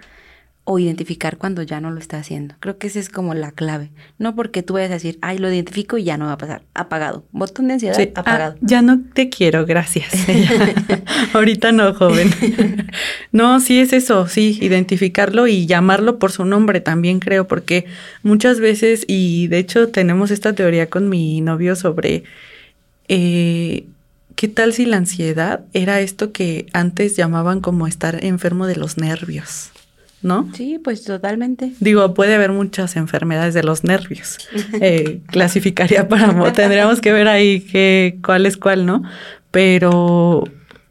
o 0.69 0.79
identificar 0.79 1.37
cuando 1.37 1.63
ya 1.63 1.79
no 1.79 1.91
lo 1.91 1.97
está 1.97 2.17
haciendo. 2.17 2.55
Creo 2.59 2.77
que 2.77 2.87
esa 2.87 2.99
es 2.99 3.07
como 3.07 3.33
la 3.33 3.51
clave. 3.51 3.89
No 4.17 4.35
porque 4.35 4.63
tú 4.63 4.73
vayas 4.73 4.91
a 4.91 4.95
decir, 4.95 5.17
ay, 5.21 5.37
lo 5.37 5.49
identifico 5.49 5.97
y 5.97 6.03
ya 6.03 6.17
no 6.17 6.25
va 6.25 6.33
a 6.33 6.37
pasar. 6.37 6.61
Apagado. 6.73 7.23
Botón 7.31 7.69
de 7.69 7.75
ansiedad 7.75 7.97
ah, 7.97 8.19
apagado. 8.19 8.55
ya 8.59 8.81
no 8.81 9.01
te 9.13 9.29
quiero, 9.29 9.65
gracias. 9.65 10.11
Ahorita 11.33 11.71
no, 11.71 11.93
joven. 11.93 12.29
no, 13.31 13.61
sí 13.61 13.79
es 13.79 13.93
eso, 13.93 14.27
sí, 14.27 14.59
identificarlo 14.61 15.47
y 15.47 15.67
llamarlo 15.67 16.19
por 16.19 16.33
su 16.33 16.43
nombre 16.43 16.81
también 16.81 17.21
creo, 17.21 17.47
porque 17.47 17.85
muchas 18.21 18.59
veces, 18.59 19.05
y 19.07 19.47
de 19.47 19.59
hecho 19.59 19.87
tenemos 19.87 20.31
esta 20.31 20.51
teoría 20.51 20.89
con 20.89 21.07
mi 21.07 21.39
novio 21.39 21.77
sobre... 21.77 22.25
Eh, 23.07 23.85
¿Qué 24.37 24.47
tal 24.47 24.71
si 24.71 24.85
la 24.85 24.97
ansiedad 24.97 25.61
era 25.73 25.99
esto 25.99 26.31
que 26.31 26.67
antes 26.71 27.17
llamaban 27.17 27.59
como 27.59 27.87
estar 27.87 28.23
enfermo 28.23 28.67
de 28.67 28.75
los 28.75 28.99
nervios? 28.99 29.71
¿No? 30.21 30.47
Sí, 30.53 30.79
pues 30.83 31.03
totalmente. 31.03 31.73
Digo, 31.79 32.13
puede 32.13 32.35
haber 32.35 32.51
muchas 32.51 32.97
enfermedades 32.97 33.55
de 33.55 33.63
los 33.63 33.83
nervios. 33.83 34.37
Eh, 34.79 35.21
clasificaría 35.25 36.07
para, 36.07 36.53
tendríamos 36.53 37.01
que 37.01 37.11
ver 37.13 37.27
ahí 37.27 37.61
qué, 37.61 38.19
cuál 38.23 38.45
es 38.45 38.57
cuál, 38.57 38.85
¿no? 38.85 39.01
Pero, 39.49 40.43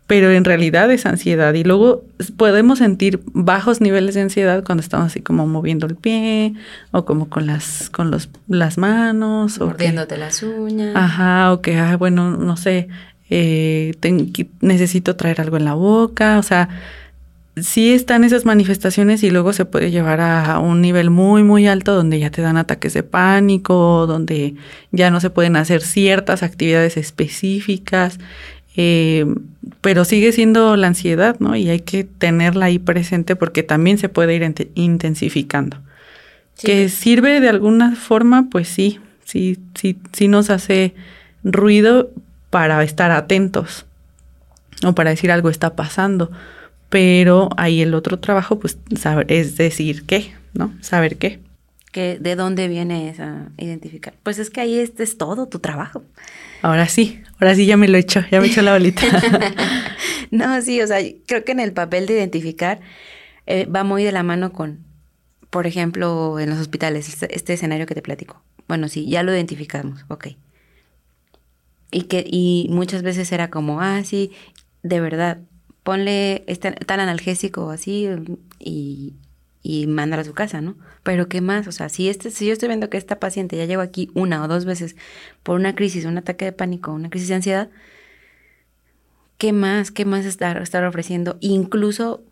pero 0.08 0.32
en 0.32 0.42
realidad 0.42 0.90
es 0.90 1.06
ansiedad. 1.06 1.54
Y 1.54 1.62
luego 1.62 2.02
podemos 2.36 2.80
sentir 2.80 3.20
bajos 3.26 3.80
niveles 3.80 4.16
de 4.16 4.22
ansiedad 4.22 4.64
cuando 4.64 4.82
estamos 4.82 5.06
así 5.06 5.20
como 5.20 5.46
moviendo 5.46 5.86
el 5.86 5.94
pie 5.94 6.54
o 6.90 7.04
como 7.04 7.28
con 7.28 7.46
las, 7.46 7.90
con 7.90 8.10
los, 8.10 8.28
las 8.48 8.76
manos. 8.76 9.60
Mordiéndote 9.60 10.16
las 10.16 10.42
uñas. 10.42 10.96
Ajá, 10.96 11.52
o 11.52 11.62
que, 11.62 11.76
ah, 11.76 11.96
bueno, 11.96 12.36
no 12.36 12.56
sé, 12.56 12.88
eh, 13.30 13.94
necesito 14.60 15.16
traer 15.16 15.40
algo 15.40 15.56
en 15.56 15.64
la 15.64 15.74
boca, 15.74 16.38
o 16.38 16.42
sea, 16.42 16.68
sí 17.56 17.92
están 17.92 18.24
esas 18.24 18.44
manifestaciones 18.44 19.22
y 19.22 19.30
luego 19.30 19.52
se 19.52 19.64
puede 19.64 19.90
llevar 19.90 20.20
a 20.20 20.58
un 20.58 20.82
nivel 20.82 21.10
muy, 21.10 21.42
muy 21.42 21.66
alto 21.66 21.94
donde 21.94 22.18
ya 22.18 22.30
te 22.30 22.42
dan 22.42 22.56
ataques 22.56 22.92
de 22.94 23.02
pánico, 23.02 24.06
donde 24.06 24.54
ya 24.92 25.10
no 25.10 25.20
se 25.20 25.30
pueden 25.30 25.56
hacer 25.56 25.80
ciertas 25.80 26.42
actividades 26.42 26.96
específicas, 26.96 28.18
eh, 28.76 29.26
pero 29.80 30.04
sigue 30.04 30.32
siendo 30.32 30.76
la 30.76 30.88
ansiedad, 30.88 31.36
¿no? 31.38 31.56
Y 31.56 31.70
hay 31.70 31.80
que 31.80 32.04
tenerla 32.04 32.66
ahí 32.66 32.78
presente 32.78 33.36
porque 33.36 33.62
también 33.62 33.96
se 33.96 34.10
puede 34.10 34.34
ir 34.34 34.54
intensificando. 34.74 35.78
Que 36.60 36.88
sirve 36.88 37.40
de 37.40 37.48
alguna 37.48 37.96
forma, 37.96 38.48
pues 38.50 38.68
sí, 38.68 38.98
sí, 39.24 39.58
sí, 39.74 39.98
sí 40.12 40.28
nos 40.28 40.48
hace 40.50 40.94
ruido, 41.42 42.10
para 42.50 42.82
estar 42.82 43.10
atentos 43.10 43.86
o 44.84 44.94
para 44.94 45.10
decir 45.10 45.30
algo 45.30 45.50
está 45.50 45.76
pasando. 45.76 46.30
Pero 46.88 47.48
ahí 47.56 47.82
el 47.82 47.94
otro 47.94 48.18
trabajo, 48.18 48.58
pues, 48.58 48.78
saber, 48.96 49.30
es 49.30 49.56
decir 49.56 50.04
qué, 50.06 50.34
¿no? 50.54 50.72
Saber 50.80 51.16
qué. 51.16 51.40
Que 51.90 52.18
¿De 52.20 52.36
dónde 52.36 52.68
viene 52.68 53.08
esa 53.08 53.50
identificar? 53.56 54.14
Pues 54.22 54.38
es 54.38 54.50
que 54.50 54.60
ahí 54.60 54.78
este 54.78 55.02
es 55.02 55.18
todo 55.18 55.46
tu 55.46 55.58
trabajo. 55.58 56.04
Ahora 56.62 56.86
sí, 56.86 57.22
ahora 57.40 57.54
sí 57.54 57.66
ya 57.66 57.76
me 57.76 57.88
lo 57.88 57.96
he 57.96 58.00
hecho, 58.00 58.22
ya 58.30 58.40
me 58.40 58.46
he 58.46 58.50
hecho 58.50 58.62
la 58.62 58.72
bolita. 58.72 59.02
no, 60.30 60.60
sí, 60.62 60.80
o 60.80 60.86
sea, 60.86 60.98
creo 61.26 61.44
que 61.44 61.52
en 61.52 61.60
el 61.60 61.72
papel 61.72 62.06
de 62.06 62.14
identificar 62.14 62.80
eh, 63.46 63.66
va 63.66 63.82
muy 63.82 64.04
de 64.04 64.12
la 64.12 64.22
mano 64.22 64.52
con, 64.52 64.84
por 65.50 65.66
ejemplo, 65.66 66.38
en 66.38 66.50
los 66.50 66.58
hospitales, 66.58 67.08
este, 67.08 67.34
este 67.34 67.54
escenario 67.54 67.86
que 67.86 67.94
te 67.94 68.02
platico. 68.02 68.42
Bueno, 68.68 68.88
sí, 68.88 69.08
ya 69.08 69.22
lo 69.22 69.32
identificamos, 69.32 70.04
ok. 70.08 70.28
Y, 71.90 72.02
que, 72.02 72.24
y 72.26 72.68
muchas 72.70 73.02
veces 73.02 73.30
era 73.32 73.50
como, 73.50 73.80
ah, 73.80 74.02
sí, 74.04 74.32
de 74.82 75.00
verdad, 75.00 75.38
ponle 75.82 76.44
este, 76.48 76.72
tal 76.72 77.00
analgésico 77.00 77.70
así 77.70 78.08
y, 78.58 79.14
y 79.62 79.88
a 79.98 80.24
su 80.24 80.32
casa, 80.32 80.60
¿no? 80.60 80.76
Pero 81.02 81.28
¿qué 81.28 81.40
más? 81.40 81.66
O 81.66 81.72
sea, 81.72 81.88
si, 81.88 82.08
este, 82.08 82.30
si 82.30 82.46
yo 82.46 82.52
estoy 82.52 82.68
viendo 82.68 82.88
que 82.88 82.96
esta 82.96 83.18
paciente 83.18 83.56
ya 83.56 83.64
llegó 83.64 83.82
aquí 83.82 84.10
una 84.14 84.42
o 84.44 84.48
dos 84.48 84.64
veces 84.64 84.96
por 85.42 85.56
una 85.56 85.74
crisis, 85.74 86.04
un 86.04 86.18
ataque 86.18 86.44
de 86.44 86.52
pánico, 86.52 86.92
una 86.92 87.10
crisis 87.10 87.28
de 87.28 87.34
ansiedad, 87.34 87.70
¿qué 89.38 89.52
más? 89.52 89.90
¿Qué 89.90 90.04
más 90.04 90.24
estar, 90.24 90.62
estar 90.62 90.84
ofreciendo? 90.84 91.36
Incluso, 91.40 92.24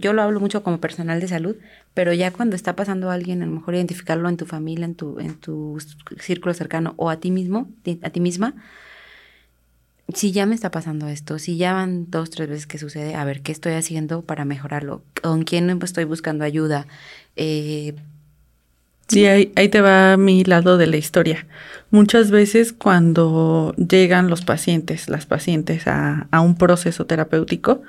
yo 0.00 0.12
lo 0.12 0.22
hablo 0.22 0.40
mucho 0.40 0.62
como 0.62 0.80
personal 0.80 1.20
de 1.20 1.28
salud, 1.28 1.56
pero 1.98 2.12
ya 2.12 2.30
cuando 2.30 2.54
está 2.54 2.76
pasando 2.76 3.10
a 3.10 3.14
alguien, 3.14 3.42
a 3.42 3.46
lo 3.46 3.50
mejor 3.50 3.74
identificarlo 3.74 4.28
en 4.28 4.36
tu 4.36 4.46
familia, 4.46 4.84
en 4.84 4.94
tu, 4.94 5.18
en 5.18 5.34
tu 5.34 5.78
círculo 6.20 6.54
cercano 6.54 6.94
o 6.96 7.10
a 7.10 7.16
ti 7.16 7.32
mismo, 7.32 7.68
a 8.02 8.10
ti 8.10 8.20
misma, 8.20 8.54
si 10.14 10.30
ya 10.30 10.46
me 10.46 10.54
está 10.54 10.70
pasando 10.70 11.08
esto, 11.08 11.40
si 11.40 11.56
ya 11.56 11.72
van 11.72 12.08
dos, 12.08 12.30
tres 12.30 12.48
veces 12.48 12.68
que 12.68 12.78
sucede, 12.78 13.16
a 13.16 13.24
ver, 13.24 13.42
¿qué 13.42 13.50
estoy 13.50 13.72
haciendo 13.72 14.22
para 14.22 14.44
mejorarlo? 14.44 15.02
¿Con 15.20 15.42
quién 15.42 15.76
estoy 15.82 16.04
buscando 16.04 16.44
ayuda? 16.44 16.86
Eh, 17.34 17.96
sí, 19.08 19.26
ahí, 19.26 19.68
te 19.68 19.80
va 19.80 20.16
mi 20.16 20.44
lado 20.44 20.78
de 20.78 20.86
la 20.86 20.98
historia. 20.98 21.48
Muchas 21.90 22.30
veces 22.30 22.72
cuando 22.72 23.74
llegan 23.76 24.30
los 24.30 24.44
pacientes, 24.44 25.08
las 25.08 25.26
pacientes 25.26 25.88
a, 25.88 26.28
a 26.30 26.42
un 26.42 26.54
proceso 26.54 27.06
terapéutico, 27.06 27.82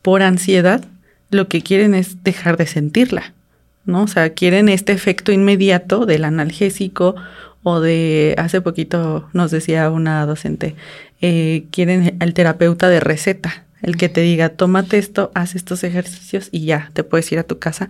por 0.00 0.22
ansiedad, 0.22 0.82
lo 1.28 1.48
que 1.48 1.60
quieren 1.60 1.92
es 1.92 2.24
dejar 2.24 2.56
de 2.56 2.66
sentirla. 2.66 3.34
¿No? 3.84 4.02
O 4.02 4.08
sea, 4.08 4.30
quieren 4.30 4.68
este 4.68 4.92
efecto 4.92 5.32
inmediato 5.32 6.06
del 6.06 6.24
analgésico 6.24 7.16
o 7.62 7.80
de, 7.80 8.34
hace 8.38 8.60
poquito 8.60 9.28
nos 9.32 9.50
decía 9.50 9.90
una 9.90 10.24
docente, 10.26 10.74
eh, 11.20 11.64
quieren 11.70 12.16
el 12.20 12.34
terapeuta 12.34 12.88
de 12.88 13.00
receta, 13.00 13.64
el 13.82 13.96
que 13.96 14.08
te 14.08 14.20
diga, 14.20 14.50
tómate 14.50 14.98
esto, 14.98 15.30
haz 15.34 15.54
estos 15.54 15.84
ejercicios 15.84 16.48
y 16.52 16.64
ya, 16.64 16.90
te 16.92 17.04
puedes 17.04 17.30
ir 17.32 17.38
a 17.38 17.44
tu 17.44 17.58
casa. 17.58 17.88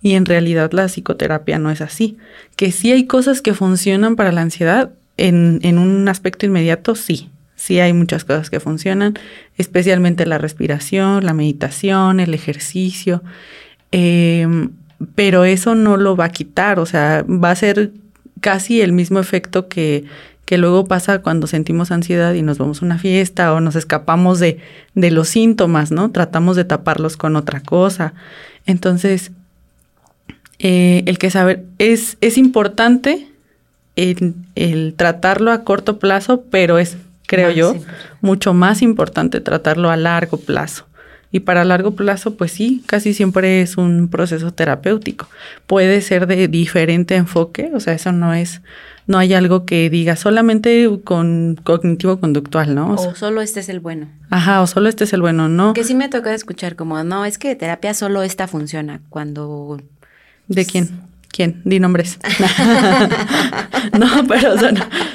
Y 0.00 0.14
en 0.14 0.24
realidad 0.24 0.72
la 0.72 0.86
psicoterapia 0.86 1.58
no 1.58 1.70
es 1.70 1.80
así. 1.80 2.16
Que 2.56 2.70
sí 2.70 2.92
hay 2.92 3.06
cosas 3.06 3.42
que 3.42 3.54
funcionan 3.54 4.14
para 4.14 4.32
la 4.32 4.42
ansiedad 4.42 4.90
en, 5.16 5.58
en 5.62 5.78
un 5.78 6.08
aspecto 6.08 6.46
inmediato, 6.46 6.94
sí. 6.94 7.28
Sí 7.56 7.78
hay 7.78 7.92
muchas 7.92 8.24
cosas 8.24 8.50
que 8.50 8.58
funcionan, 8.60 9.14
especialmente 9.56 10.26
la 10.26 10.38
respiración, 10.38 11.24
la 11.24 11.32
meditación, 11.32 12.18
el 12.18 12.34
ejercicio, 12.34 13.22
em, 13.92 14.70
pero 15.14 15.44
eso 15.44 15.74
no 15.74 15.96
lo 15.96 16.16
va 16.16 16.26
a 16.26 16.30
quitar, 16.30 16.78
o 16.78 16.86
sea, 16.86 17.24
va 17.28 17.50
a 17.50 17.56
ser 17.56 17.92
casi 18.40 18.80
el 18.80 18.92
mismo 18.92 19.18
efecto 19.20 19.68
que, 19.68 20.04
que 20.44 20.58
luego 20.58 20.86
pasa 20.86 21.20
cuando 21.20 21.46
sentimos 21.46 21.90
ansiedad 21.90 22.34
y 22.34 22.42
nos 22.42 22.58
vamos 22.58 22.82
a 22.82 22.84
una 22.84 22.98
fiesta 22.98 23.54
o 23.54 23.60
nos 23.60 23.76
escapamos 23.76 24.38
de, 24.38 24.58
de 24.94 25.10
los 25.10 25.28
síntomas, 25.28 25.90
¿no? 25.90 26.10
Tratamos 26.10 26.56
de 26.56 26.64
taparlos 26.64 27.16
con 27.16 27.36
otra 27.36 27.60
cosa. 27.60 28.14
Entonces, 28.66 29.32
eh, 30.58 31.04
el 31.06 31.18
que 31.18 31.30
saber, 31.30 31.64
es, 31.78 32.18
es 32.20 32.38
importante 32.38 33.28
el, 33.96 34.34
el, 34.54 34.94
tratarlo 34.94 35.52
a 35.52 35.64
corto 35.64 35.98
plazo, 35.98 36.44
pero 36.50 36.78
es, 36.78 36.96
creo 37.26 37.50
yo, 37.50 37.74
mucho 38.20 38.54
más 38.54 38.82
importante 38.82 39.40
tratarlo 39.40 39.90
a 39.90 39.96
largo 39.96 40.36
plazo. 40.36 40.86
Y 41.32 41.40
para 41.40 41.64
largo 41.64 41.92
plazo, 41.92 42.34
pues 42.36 42.52
sí, 42.52 42.82
casi 42.86 43.14
siempre 43.14 43.62
es 43.62 43.78
un 43.78 44.08
proceso 44.08 44.52
terapéutico. 44.52 45.28
Puede 45.66 46.02
ser 46.02 46.26
de 46.26 46.46
diferente 46.46 47.16
enfoque, 47.16 47.70
o 47.74 47.80
sea, 47.80 47.94
eso 47.94 48.12
no 48.12 48.34
es, 48.34 48.60
no 49.06 49.16
hay 49.16 49.32
algo 49.32 49.64
que 49.64 49.88
diga 49.88 50.14
solamente 50.16 50.90
con 51.04 51.58
cognitivo 51.64 52.20
conductual, 52.20 52.74
¿no? 52.74 52.94
O, 52.94 53.14
solo 53.14 53.40
este 53.40 53.60
es 53.60 53.70
el 53.70 53.80
bueno. 53.80 54.08
Ajá, 54.28 54.60
o 54.60 54.66
solo 54.66 54.90
este 54.90 55.04
es 55.04 55.12
el 55.14 55.22
bueno, 55.22 55.48
¿no? 55.48 55.72
Que 55.72 55.84
sí 55.84 55.94
me 55.94 56.10
toca 56.10 56.34
escuchar 56.34 56.76
como, 56.76 57.02
no, 57.02 57.24
es 57.24 57.38
que 57.38 57.56
terapia 57.56 57.94
solo 57.94 58.22
esta 58.22 58.46
funciona, 58.46 59.00
cuando... 59.08 59.80
¿De 60.48 60.66
quién? 60.66 61.01
¿Quién? 61.32 61.62
Di 61.64 61.80
nombres. 61.80 62.18
no, 63.98 64.06
pero 64.28 64.54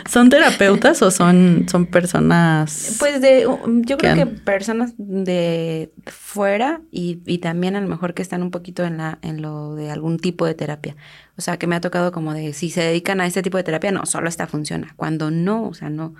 son, 0.10 0.30
terapeutas 0.32 1.04
o 1.04 1.12
son, 1.12 1.68
son 1.70 1.86
personas. 1.86 2.96
Pues 2.98 3.22
de, 3.22 3.48
yo 3.86 3.98
creo 3.98 4.16
que, 4.16 4.26
personas 4.26 4.96
de 4.98 5.92
fuera 6.08 6.82
y, 6.92 7.22
y, 7.28 7.38
también 7.38 7.76
a 7.76 7.82
lo 7.82 7.88
mejor 7.88 8.16
que 8.16 8.24
están 8.24 8.42
un 8.42 8.50
poquito 8.50 8.84
en 8.84 8.98
la, 8.98 9.20
en 9.22 9.44
lo 9.44 9.76
de 9.76 9.92
algún 9.92 10.18
tipo 10.18 10.48
de 10.48 10.56
terapia. 10.56 10.96
O 11.38 11.42
sea, 11.42 11.58
que 11.58 11.68
me 11.68 11.76
ha 11.76 11.82
tocado 11.82 12.12
como 12.12 12.34
de 12.34 12.52
si 12.54 12.72
se 12.72 12.82
dedican 12.82 13.22
a 13.22 13.28
este 13.28 13.44
tipo 13.44 13.58
de 13.58 13.64
terapia, 13.64 13.92
no, 13.92 14.08
solo 14.08 14.28
esta 14.28 14.48
funciona. 14.48 14.94
Cuando 14.96 15.30
no, 15.30 15.68
o 15.68 15.76
sea, 15.76 15.92
no, 15.92 16.16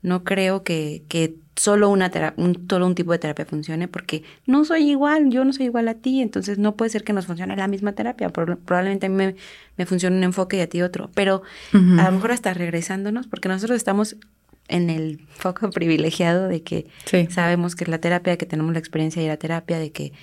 no 0.00 0.22
creo 0.22 0.62
que, 0.62 1.02
que 1.08 1.34
solo 1.60 1.90
una 1.90 2.10
un, 2.38 2.66
solo 2.70 2.86
un 2.86 2.94
tipo 2.94 3.12
de 3.12 3.18
terapia 3.18 3.44
funcione 3.44 3.86
porque 3.86 4.22
no 4.46 4.64
soy 4.64 4.90
igual, 4.90 5.28
yo 5.28 5.44
no 5.44 5.52
soy 5.52 5.66
igual 5.66 5.88
a 5.88 5.94
ti, 5.94 6.22
entonces 6.22 6.56
no 6.56 6.74
puede 6.74 6.90
ser 6.90 7.04
que 7.04 7.12
nos 7.12 7.26
funcione 7.26 7.54
la 7.54 7.68
misma 7.68 7.92
terapia. 7.92 8.30
probablemente 8.30 9.04
a 9.04 9.08
mí 9.10 9.14
me, 9.14 9.36
me, 9.76 9.84
funcione 9.84 10.16
un 10.16 10.24
enfoque 10.24 10.56
y 10.56 10.60
a 10.60 10.70
ti 10.70 10.80
otro, 10.80 11.10
pero 11.12 11.42
a 11.74 11.76
lo 11.76 12.12
mejor 12.12 12.32
hasta 12.32 12.54
regresándonos, 12.54 13.26
porque 13.26 13.50
nosotros 13.50 13.76
estamos 13.76 14.16
en 14.68 14.88
el 14.88 15.20
foco 15.28 15.68
privilegiado 15.74 16.48
de 16.48 16.62
que 16.62 16.86
sabemos 17.28 17.76
que 17.76 17.84
es 17.84 17.88
la 17.88 17.98
terapia, 17.98 18.38
que 18.38 18.46
tenemos 18.46 18.72
la 18.72 18.78
experiencia 18.78 19.20
de 19.20 19.26
ir 19.26 19.32
a 19.32 19.36
terapia, 19.36 19.78
de 19.78 19.92
que 19.92 20.14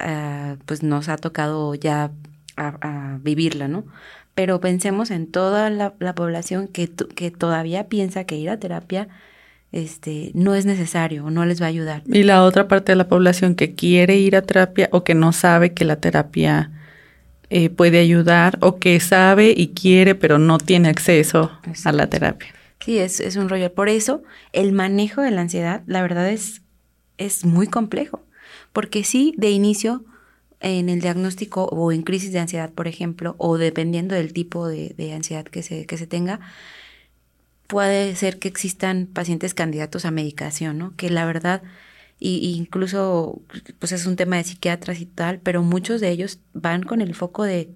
uh, 0.00 0.56
pues 0.64 0.82
nos 0.82 1.10
ha 1.10 1.18
tocado 1.18 1.74
ya 1.74 2.10
a, 2.56 2.78
a 2.80 3.18
vivirla, 3.18 3.68
¿no? 3.68 3.84
pero 4.34 4.60
pensemos 4.60 5.10
en 5.10 5.30
toda 5.30 5.68
la, 5.68 5.92
población 6.14 6.68
que, 6.68 6.90
que, 6.90 7.30
todavía 7.30 7.88
piensa 7.88 8.24
que 8.24 8.36
ir 8.36 8.48
a 8.48 8.58
terapia 8.58 9.08
este, 9.74 10.30
no 10.34 10.54
es 10.54 10.66
necesario 10.66 11.26
o 11.26 11.30
no 11.30 11.44
les 11.44 11.60
va 11.60 11.66
a 11.66 11.68
ayudar. 11.68 12.04
Y 12.06 12.22
la 12.22 12.44
otra 12.44 12.68
parte 12.68 12.92
de 12.92 12.96
la 12.96 13.08
población 13.08 13.56
que 13.56 13.74
quiere 13.74 14.16
ir 14.16 14.36
a 14.36 14.42
terapia 14.42 14.88
o 14.92 15.02
que 15.02 15.16
no 15.16 15.32
sabe 15.32 15.74
que 15.74 15.84
la 15.84 15.96
terapia 15.96 16.70
eh, 17.50 17.70
puede 17.70 17.98
ayudar 17.98 18.56
o 18.60 18.78
que 18.78 19.00
sabe 19.00 19.52
y 19.56 19.68
quiere 19.68 20.14
pero 20.14 20.38
no 20.38 20.58
tiene 20.58 20.88
acceso 20.88 21.50
a 21.84 21.92
la 21.92 22.08
terapia. 22.08 22.54
Sí, 22.84 22.98
es, 22.98 23.18
es 23.18 23.34
un 23.34 23.48
rollo. 23.48 23.74
Por 23.74 23.88
eso 23.88 24.22
el 24.52 24.70
manejo 24.70 25.22
de 25.22 25.32
la 25.32 25.40
ansiedad, 25.40 25.82
la 25.88 26.02
verdad 26.02 26.30
es, 26.30 26.62
es 27.18 27.44
muy 27.44 27.66
complejo, 27.66 28.22
porque 28.72 29.02
sí, 29.02 29.34
de 29.38 29.50
inicio 29.50 30.04
en 30.60 30.88
el 30.88 31.00
diagnóstico 31.00 31.64
o 31.64 31.90
en 31.90 32.02
crisis 32.02 32.30
de 32.32 32.38
ansiedad, 32.38 32.70
por 32.72 32.86
ejemplo, 32.86 33.34
o 33.38 33.58
dependiendo 33.58 34.14
del 34.14 34.32
tipo 34.32 34.68
de, 34.68 34.94
ansiedad 35.12 35.44
que 35.44 35.64
se, 35.64 35.84
que 35.84 35.98
se 35.98 36.06
tenga, 36.06 36.38
puede 37.66 38.14
ser 38.16 38.38
que 38.38 38.48
existan 38.48 39.06
pacientes 39.06 39.54
candidatos 39.54 40.04
a 40.04 40.10
medicación, 40.10 40.78
¿no? 40.78 40.94
Que 40.96 41.10
la 41.10 41.24
verdad, 41.24 41.62
y, 42.18 42.56
incluso, 42.56 43.42
pues 43.78 43.92
es 43.92 44.06
un 44.06 44.16
tema 44.16 44.36
de 44.36 44.44
psiquiatras 44.44 45.00
y 45.00 45.06
tal, 45.06 45.40
pero 45.40 45.62
muchos 45.62 46.00
de 46.00 46.10
ellos 46.10 46.38
van 46.52 46.82
con 46.82 47.00
el 47.00 47.14
foco 47.14 47.44
de, 47.44 47.70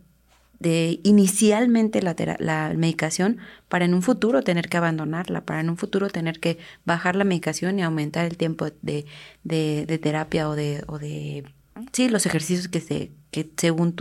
de 0.59 1.01
inicialmente 1.05 2.03
la, 2.03 2.14
la 2.38 2.72
medicación 2.77 3.38
para 3.68 3.85
en 3.85 3.94
un 3.94 4.03
futuro 4.03 4.42
tener 4.42 4.68
que 4.68 4.77
abandonarla, 4.77 5.42
para 5.44 5.61
en 5.61 5.70
un 5.70 5.77
futuro 5.77 6.09
tener 6.09 6.40
que 6.40 6.59
bajar 6.85 7.16
la 7.16 7.24
medicación 7.24 7.79
y 7.79 7.83
aumentar 7.83 8.27
el 8.27 8.37
tiempo 8.37 8.66
de, 8.83 9.07
de, 9.44 9.87
de 9.87 9.98
terapia 9.98 10.48
o 10.48 10.55
de, 10.55 10.85
o 10.87 10.98
de 10.98 11.44
sí, 11.92 12.09
los 12.09 12.27
ejercicios 12.27 12.68
que, 12.68 12.81
se, 12.81 13.12
que 13.31 13.51
según 13.57 13.92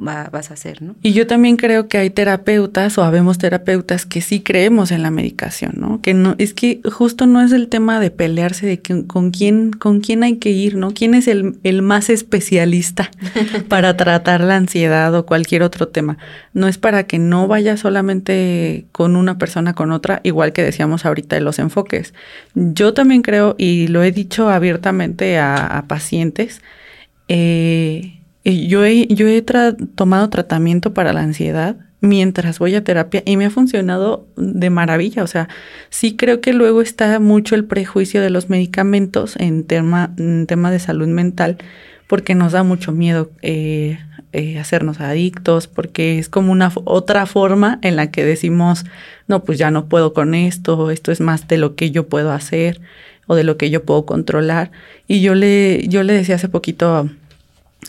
tú 0.00 0.30
vas 0.32 0.50
a 0.50 0.54
hacer, 0.54 0.82
¿no? 0.82 0.96
Y 1.02 1.12
yo 1.12 1.26
también 1.26 1.56
creo 1.56 1.88
que 1.88 1.98
hay 1.98 2.10
terapeutas 2.10 2.96
o 2.98 3.04
habemos 3.04 3.38
terapeutas 3.38 4.06
que 4.06 4.20
sí 4.20 4.40
creemos 4.40 4.90
en 4.90 5.02
la 5.02 5.10
medicación, 5.10 5.74
¿no? 5.76 6.00
Que 6.00 6.14
no, 6.14 6.34
es 6.38 6.54
que 6.54 6.80
justo 6.90 7.26
no 7.26 7.42
es 7.42 7.52
el 7.52 7.68
tema 7.68 8.00
de 8.00 8.10
pelearse 8.10 8.66
de 8.66 9.04
con 9.06 9.30
quién, 9.30 9.72
con 9.72 10.00
quién 10.00 10.22
hay 10.22 10.36
que 10.36 10.50
ir, 10.50 10.76
¿no? 10.76 10.92
¿Quién 10.92 11.14
es 11.14 11.28
el, 11.28 11.58
el 11.62 11.82
más 11.82 12.10
especialista 12.10 13.10
para 13.68 13.96
tratar 13.96 14.40
la 14.40 14.56
ansiedad 14.56 15.14
o 15.14 15.26
cualquier 15.26 15.62
otro 15.62 15.88
tema? 15.88 16.18
No 16.54 16.66
es 16.66 16.78
para 16.78 17.04
que 17.04 17.18
no 17.18 17.46
vaya 17.46 17.76
solamente 17.76 18.86
con 18.92 19.16
una 19.16 19.38
persona 19.38 19.74
con 19.74 19.92
otra, 19.92 20.20
igual 20.24 20.52
que 20.52 20.62
decíamos 20.62 21.04
ahorita 21.04 21.36
de 21.36 21.42
los 21.42 21.58
enfoques. 21.58 22.14
Yo 22.54 22.94
también 22.94 23.22
creo, 23.22 23.54
y 23.58 23.88
lo 23.88 24.02
he 24.02 24.12
dicho 24.12 24.48
abiertamente 24.48 25.38
a, 25.38 25.66
a 25.78 25.86
pacientes, 25.86 26.62
eh, 27.28 28.19
yo 28.44 28.84
he, 28.84 29.06
yo 29.08 29.28
he 29.28 29.42
tomado 29.42 30.30
tratamiento 30.30 30.94
para 30.94 31.12
la 31.12 31.22
ansiedad 31.22 31.76
mientras 32.00 32.58
voy 32.58 32.74
a 32.74 32.82
terapia 32.82 33.22
y 33.26 33.36
me 33.36 33.44
ha 33.46 33.50
funcionado 33.50 34.26
de 34.36 34.70
maravilla. 34.70 35.22
O 35.22 35.26
sea, 35.26 35.48
sí 35.90 36.16
creo 36.16 36.40
que 36.40 36.52
luego 36.52 36.80
está 36.80 37.20
mucho 37.20 37.54
el 37.54 37.64
prejuicio 37.64 38.22
de 38.22 38.30
los 38.30 38.48
medicamentos 38.48 39.36
en 39.38 39.64
tema, 39.64 40.14
en 40.16 40.46
tema 40.46 40.70
de 40.70 40.78
salud 40.78 41.08
mental 41.08 41.58
porque 42.10 42.34
nos 42.34 42.50
da 42.50 42.64
mucho 42.64 42.90
miedo 42.90 43.30
eh, 43.40 44.00
eh, 44.32 44.58
hacernos 44.58 44.98
adictos, 44.98 45.68
porque 45.68 46.18
es 46.18 46.28
como 46.28 46.50
una 46.50 46.72
otra 46.84 47.24
forma 47.24 47.78
en 47.82 47.94
la 47.94 48.10
que 48.10 48.24
decimos, 48.24 48.84
no, 49.28 49.44
pues 49.44 49.60
ya 49.60 49.70
no 49.70 49.88
puedo 49.88 50.12
con 50.12 50.34
esto, 50.34 50.90
esto 50.90 51.12
es 51.12 51.20
más 51.20 51.46
de 51.46 51.56
lo 51.56 51.76
que 51.76 51.92
yo 51.92 52.08
puedo 52.08 52.32
hacer 52.32 52.80
o 53.28 53.36
de 53.36 53.44
lo 53.44 53.56
que 53.56 53.70
yo 53.70 53.84
puedo 53.84 54.06
controlar. 54.06 54.72
Y 55.06 55.20
yo 55.20 55.36
le, 55.36 55.86
yo 55.86 56.02
le 56.02 56.14
decía 56.14 56.34
hace 56.34 56.48
poquito 56.48 57.08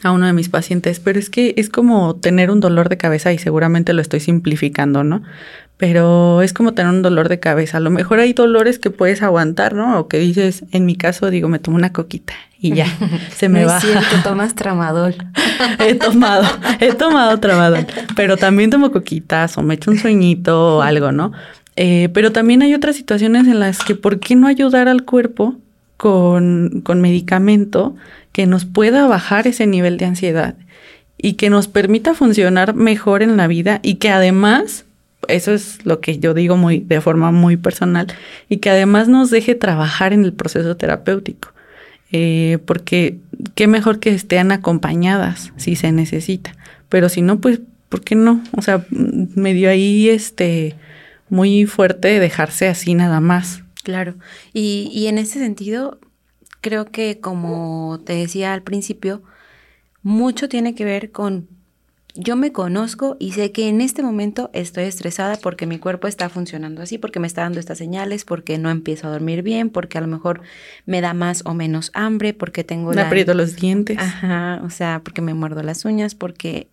a 0.04 0.12
uno 0.12 0.26
de 0.26 0.34
mis 0.34 0.50
pacientes, 0.50 1.00
pero 1.00 1.20
es 1.20 1.30
que 1.30 1.54
es 1.58 1.70
como 1.70 2.16
tener 2.16 2.50
un 2.52 2.60
dolor 2.60 2.90
de 2.90 2.98
cabeza 2.98 3.34
y 3.34 3.38
seguramente 3.38 3.94
lo 3.94 4.02
estoy 4.02 4.20
simplificando, 4.20 5.04
¿no? 5.04 5.22
Pero 5.78 6.42
es 6.42 6.54
como 6.54 6.74
tener 6.74 6.92
un 6.92 7.02
dolor 7.02 7.28
de 7.28 7.40
cabeza. 7.40 7.78
A 7.78 7.80
lo 7.80 7.90
mejor 7.90 8.20
hay 8.20 8.34
dolores 8.34 8.78
que 8.78 8.92
puedes 8.92 9.24
aguantar, 9.24 9.74
¿no? 9.74 10.00
O 10.00 10.08
que 10.08 10.20
dices, 10.20 10.64
en 10.72 10.86
mi 10.86 10.96
caso, 10.96 11.30
digo, 11.30 11.50
me 11.50 11.60
tomo 11.60 11.78
una 11.78 11.92
coquita 11.92 12.34
y 12.60 12.74
ya, 12.76 12.86
se 13.36 13.50
me 13.50 13.66
va. 13.66 13.78
Es 13.78 13.84
cierto, 13.84 14.16
tomas 14.24 14.56
tramadol. 14.56 15.16
he 15.80 15.96
tomado, 15.96 16.46
he 16.80 16.94
tomado 16.94 17.40
tramadol, 17.40 17.88
pero 18.16 18.38
también 18.38 18.70
tomo 18.70 18.92
coquitas 18.92 19.58
o 19.58 19.64
me 19.64 19.74
echo 19.76 19.92
un 19.92 19.98
sueñito 19.98 20.78
o 20.78 20.82
algo, 20.82 21.12
¿no? 21.12 21.32
Eh, 21.76 22.10
pero 22.14 22.32
también 22.32 22.62
hay 22.62 22.74
otras 22.74 22.96
situaciones 22.96 23.48
en 23.48 23.60
las 23.60 23.84
que, 23.84 23.96
¿por 23.96 24.20
qué 24.20 24.36
no 24.36 24.48
ayudar 24.48 24.88
al 24.88 25.04
cuerpo 25.04 25.56
con, 26.02 26.82
con 26.84 27.00
medicamento 27.00 27.96
que 28.32 28.48
nos 28.48 28.66
pueda 28.66 29.06
bajar 29.06 29.46
ese 29.46 29.68
nivel 29.68 30.00
de 30.00 30.06
ansiedad 30.06 30.56
y 31.16 31.34
que 31.34 31.52
nos 31.52 31.68
permita 31.68 32.16
funcionar 32.16 32.74
mejor 32.74 33.22
en 33.22 33.38
la 33.38 33.46
vida 33.46 33.80
y 33.84 33.96
que 33.96 34.10
además, 34.10 34.86
eso 35.28 35.54
es 35.54 35.86
lo 35.86 36.02
que 36.02 36.18
yo 36.18 36.34
digo 36.34 36.58
muy 36.58 36.80
de 36.80 37.02
forma 37.02 37.32
muy 37.32 37.56
personal, 37.56 38.08
y 38.50 38.58
que 38.58 38.72
además 38.72 39.10
nos 39.10 39.30
deje 39.30 39.54
trabajar 39.54 40.12
en 40.12 40.26
el 40.26 40.34
proceso 40.34 40.76
terapéutico. 40.76 41.54
Eh, 42.12 42.58
porque 42.66 43.20
qué 43.54 43.68
mejor 43.68 44.00
que 44.00 44.10
estén 44.10 44.52
acompañadas 44.52 45.54
si 45.56 45.76
se 45.76 45.92
necesita. 45.92 46.56
Pero 46.90 47.10
si 47.10 47.22
no, 47.22 47.40
pues, 47.40 47.62
¿por 47.90 48.02
qué 48.02 48.16
no? 48.16 48.44
O 48.58 48.64
sea, 48.64 48.84
me 48.90 49.54
dio 49.54 49.70
ahí 49.70 50.10
este 50.10 50.76
muy 51.30 51.68
fuerte 51.68 52.20
dejarse 52.20 52.68
así 52.70 52.96
nada 52.96 53.20
más. 53.20 53.62
Claro. 53.84 54.16
Y, 54.54 54.90
y 54.94 55.08
en 55.08 55.18
ese 55.18 55.40
sentido, 55.40 56.00
creo 56.62 56.86
que 56.86 57.20
como 57.20 58.00
te 58.06 58.14
decía 58.14 58.54
al 58.54 58.64
principio, 58.64 59.24
mucho 60.04 60.50
tiene 60.50 60.76
que 60.76 60.86
ver 60.86 61.12
con 61.12 61.48
yo 62.16 62.36
me 62.36 62.52
conozco 62.52 63.16
y 63.20 63.32
sé 63.32 63.52
que 63.52 63.70
en 63.70 63.82
este 63.82 64.04
momento 64.04 64.50
estoy 64.54 64.86
estresada 64.86 65.38
porque 65.38 65.66
mi 65.66 65.80
cuerpo 65.80 66.08
está 66.08 66.30
funcionando 66.30 66.82
así, 66.82 66.98
porque 66.98 67.20
me 67.20 67.28
está 67.28 67.42
dando 67.42 67.60
estas 67.60 67.78
señales, 67.78 68.26
porque 68.26 68.58
no 68.58 68.70
empiezo 68.70 69.08
a 69.08 69.12
dormir 69.12 69.44
bien, 69.44 69.70
porque 69.70 69.98
a 69.98 70.02
lo 70.02 70.08
mejor 70.08 70.42
me 70.86 71.02
da 71.02 71.14
más 71.14 71.44
o 71.46 71.54
menos 71.54 71.92
hambre, 71.94 72.34
porque 72.34 72.64
tengo... 72.64 72.92
Me 72.92 73.02
aprieto 73.02 73.34
los 73.34 73.56
dientes. 73.56 73.98
Ajá, 73.98 74.62
o 74.64 74.70
sea, 74.70 75.02
porque 75.04 75.22
me 75.22 75.34
muerdo 75.34 75.64
las 75.64 75.86
uñas, 75.86 76.16
porque 76.16 76.68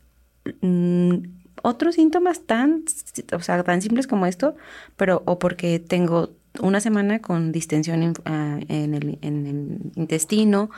mm, 0.60 1.14
otros 1.62 1.94
síntomas 1.94 2.42
tan, 2.42 2.84
o 3.32 3.40
sea, 3.40 3.62
tan 3.62 3.80
simples 3.82 4.06
como 4.06 4.26
esto, 4.26 4.56
pero 4.96 5.22
o 5.24 5.38
porque 5.38 5.78
tengo 5.78 6.32
una 6.60 6.80
semana 6.80 7.20
con 7.20 7.52
distensión 7.52 8.02
en, 8.02 8.14
en, 8.68 8.94
el, 8.94 9.18
en, 9.22 9.46
el, 9.46 9.78
intestino, 9.96 10.70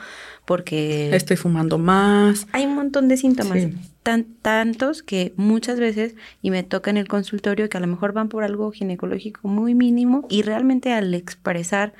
porque... 0.45 1.15
Estoy 1.15 1.37
fumando 1.37 1.77
más. 1.77 2.47
Hay 2.51 2.65
un 2.65 2.75
montón 2.75 3.07
de 3.07 3.17
síntomas, 3.17 3.67
tan, 4.03 4.25
tantos 4.41 5.03
que 5.03 5.33
muchas 5.37 5.79
veces, 5.79 6.15
y 6.41 6.51
me 6.51 6.63
toca 6.63 6.89
en 6.89 6.97
el 6.97 7.07
consultorio, 7.07 7.69
que 7.69 7.77
a 7.77 7.81
lo 7.81 7.87
mejor 7.87 8.13
van 8.13 8.29
por 8.29 8.43
algo 8.43 8.71
ginecológico 8.71 9.47
muy 9.47 9.75
mínimo, 9.75 10.27
y 10.29 10.41
realmente 10.41 10.93
al 10.93 11.13
expresar 11.13 11.93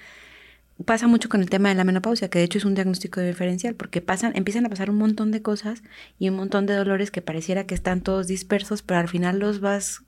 pasa 0.83 1.07
mucho 1.07 1.29
con 1.29 1.41
el 1.41 1.49
tema 1.49 1.69
de 1.69 1.75
la 1.75 1.83
menopausia, 1.83 2.29
que 2.29 2.39
de 2.39 2.45
hecho 2.45 2.57
es 2.57 2.65
un 2.65 2.75
diagnóstico 2.75 3.21
diferencial, 3.21 3.75
porque 3.75 4.01
pasan, 4.01 4.31
empiezan 4.35 4.65
a 4.65 4.69
pasar 4.69 4.89
un 4.89 4.97
montón 4.97 5.31
de 5.31 5.41
cosas 5.41 5.83
y 6.19 6.29
un 6.29 6.35
montón 6.35 6.65
de 6.65 6.73
dolores 6.73 7.11
que 7.11 7.21
pareciera 7.21 7.65
que 7.65 7.75
están 7.75 8.01
todos 8.01 8.27
dispersos, 8.27 8.81
pero 8.81 8.99
al 8.99 9.07
final 9.07 9.39
los 9.39 9.59
vas 9.59 10.03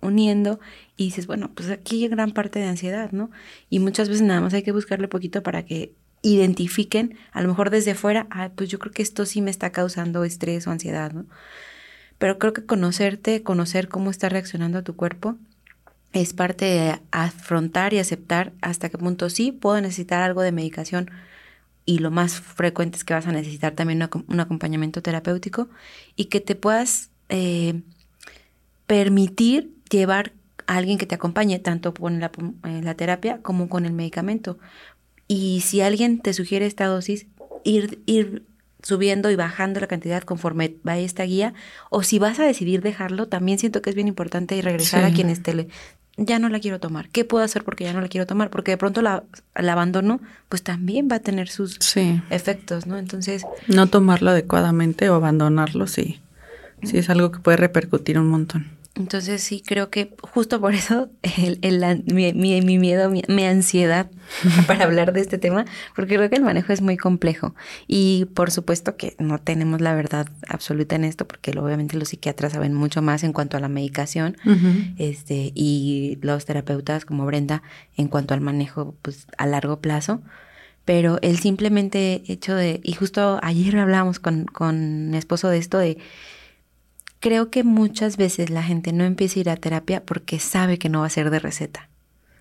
uniendo 0.00 0.60
y 0.96 1.04
dices, 1.04 1.26
bueno, 1.26 1.50
pues 1.54 1.70
aquí 1.70 2.02
hay 2.02 2.08
gran 2.08 2.32
parte 2.32 2.58
de 2.58 2.66
ansiedad, 2.66 3.12
¿no? 3.12 3.30
Y 3.68 3.78
muchas 3.78 4.08
veces 4.08 4.22
nada 4.22 4.40
más 4.40 4.54
hay 4.54 4.62
que 4.62 4.72
buscarle 4.72 5.08
poquito 5.08 5.42
para 5.42 5.64
que 5.64 5.92
identifiquen, 6.22 7.16
a 7.32 7.42
lo 7.42 7.48
mejor 7.48 7.70
desde 7.70 7.94
fuera, 7.94 8.26
ah, 8.30 8.50
pues 8.54 8.68
yo 8.68 8.78
creo 8.78 8.92
que 8.92 9.02
esto 9.02 9.24
sí 9.24 9.40
me 9.40 9.50
está 9.50 9.70
causando 9.70 10.24
estrés 10.24 10.66
o 10.66 10.70
ansiedad, 10.70 11.12
¿no? 11.12 11.26
Pero 12.18 12.38
creo 12.38 12.52
que 12.52 12.66
conocerte, 12.66 13.42
conocer 13.42 13.88
cómo 13.88 14.10
está 14.10 14.28
reaccionando 14.28 14.78
a 14.78 14.82
tu 14.82 14.94
cuerpo, 14.96 15.36
es 16.12 16.34
parte 16.34 16.64
de 16.64 17.00
afrontar 17.12 17.94
y 17.94 17.98
aceptar 17.98 18.52
hasta 18.60 18.88
qué 18.88 18.98
punto 18.98 19.30
sí 19.30 19.52
puedo 19.52 19.80
necesitar 19.80 20.22
algo 20.22 20.42
de 20.42 20.52
medicación 20.52 21.10
y 21.86 21.98
lo 21.98 22.10
más 22.10 22.40
frecuente 22.40 22.96
es 22.96 23.04
que 23.04 23.14
vas 23.14 23.26
a 23.26 23.32
necesitar 23.32 23.74
también 23.74 24.06
un 24.28 24.40
acompañamiento 24.40 25.02
terapéutico 25.02 25.68
y 26.16 26.26
que 26.26 26.40
te 26.40 26.54
puedas 26.54 27.10
eh, 27.28 27.82
permitir 28.86 29.74
llevar 29.90 30.32
a 30.66 30.76
alguien 30.76 30.98
que 30.98 31.06
te 31.06 31.14
acompañe 31.14 31.58
tanto 31.58 31.94
con 31.94 32.20
la, 32.20 32.30
eh, 32.64 32.80
la, 32.82 32.94
terapia 32.94 33.38
como 33.42 33.68
con 33.68 33.84
el 33.84 33.92
medicamento. 33.92 34.58
Y 35.26 35.60
si 35.60 35.80
alguien 35.80 36.20
te 36.20 36.32
sugiere 36.32 36.66
esta 36.66 36.86
dosis, 36.86 37.26
ir, 37.64 38.02
ir 38.06 38.44
subiendo 38.82 39.30
y 39.30 39.36
bajando 39.36 39.80
la 39.80 39.86
cantidad 39.86 40.22
conforme 40.22 40.76
va 40.86 40.98
esta 40.98 41.24
guía, 41.24 41.54
o 41.90 42.02
si 42.02 42.18
vas 42.18 42.38
a 42.40 42.44
decidir 42.44 42.82
dejarlo, 42.82 43.28
también 43.28 43.58
siento 43.58 43.82
que 43.82 43.90
es 43.90 43.96
bien 43.96 44.08
importante 44.08 44.56
y 44.56 44.60
regresar 44.60 45.04
a 45.04 45.12
quienes 45.12 45.42
te, 45.42 45.68
ya 46.16 46.38
no 46.38 46.48
la 46.48 46.60
quiero 46.60 46.80
tomar. 46.80 47.08
¿Qué 47.08 47.24
puedo 47.24 47.44
hacer 47.44 47.64
porque 47.64 47.84
ya 47.84 47.92
no 47.92 48.00
la 48.00 48.08
quiero 48.08 48.26
tomar? 48.26 48.50
Porque 48.50 48.72
de 48.72 48.76
pronto 48.76 49.02
la, 49.02 49.24
abandono, 49.54 50.20
pues 50.48 50.62
también 50.62 51.08
va 51.10 51.16
a 51.16 51.20
tener 51.20 51.48
sus 51.48 51.78
efectos, 52.30 52.86
¿no? 52.86 52.98
Entonces... 52.98 53.44
No 53.68 53.86
tomarlo 53.86 54.30
adecuadamente 54.30 55.08
o 55.10 55.14
abandonarlo, 55.14 55.86
sí. 55.86 56.20
Sí, 56.82 56.98
es 56.98 57.10
algo 57.10 57.30
que 57.30 57.40
puede 57.40 57.56
repercutir 57.56 58.18
un 58.18 58.28
montón. 58.28 58.79
Entonces 59.00 59.42
sí, 59.42 59.62
creo 59.66 59.88
que 59.88 60.14
justo 60.20 60.60
por 60.60 60.74
eso 60.74 61.08
el, 61.62 62.04
mi, 62.06 62.32
miedo, 62.78 63.10
mi, 63.10 63.44
ansiedad 63.44 64.10
para 64.66 64.84
hablar 64.84 65.14
de 65.14 65.20
este 65.20 65.38
tema, 65.38 65.64
porque 65.96 66.16
creo 66.16 66.28
que 66.28 66.36
el 66.36 66.42
manejo 66.42 66.72
es 66.72 66.82
muy 66.82 66.98
complejo. 66.98 67.54
Y 67.86 68.26
por 68.34 68.50
supuesto 68.50 68.96
que 68.96 69.16
no 69.18 69.38
tenemos 69.38 69.80
la 69.80 69.94
verdad 69.94 70.28
absoluta 70.48 70.96
en 70.96 71.04
esto, 71.04 71.26
porque 71.26 71.58
obviamente 71.58 71.96
los 71.96 72.10
psiquiatras 72.10 72.52
saben 72.52 72.74
mucho 72.74 73.00
más 73.00 73.24
en 73.24 73.32
cuanto 73.32 73.56
a 73.56 73.60
la 73.60 73.68
medicación 73.68 74.36
este, 74.98 75.52
y 75.54 76.18
los 76.20 76.44
terapeutas 76.44 77.06
como 77.06 77.24
Brenda 77.24 77.62
en 77.96 78.08
cuanto 78.08 78.34
al 78.34 78.42
manejo 78.42 78.94
pues, 79.00 79.26
a 79.38 79.46
largo 79.46 79.80
plazo. 79.80 80.20
Pero 80.84 81.18
el 81.22 81.38
simplemente 81.38 82.22
hecho 82.26 82.54
de, 82.54 82.80
y 82.82 82.92
justo 82.92 83.38
ayer 83.42 83.78
hablábamos 83.78 84.18
con, 84.18 84.44
con 84.44 85.10
mi 85.10 85.16
esposo 85.16 85.48
de 85.48 85.58
esto, 85.58 85.78
de 85.78 85.98
creo 87.20 87.50
que 87.50 87.62
muchas 87.62 88.16
veces 88.16 88.50
la 88.50 88.62
gente 88.62 88.92
no 88.92 89.04
empieza 89.04 89.38
a 89.38 89.40
ir 89.40 89.50
a 89.50 89.56
terapia 89.56 90.04
porque 90.04 90.38
sabe 90.40 90.78
que 90.78 90.88
no 90.88 91.00
va 91.00 91.06
a 91.06 91.10
ser 91.10 91.30
de 91.30 91.38
receta. 91.38 91.88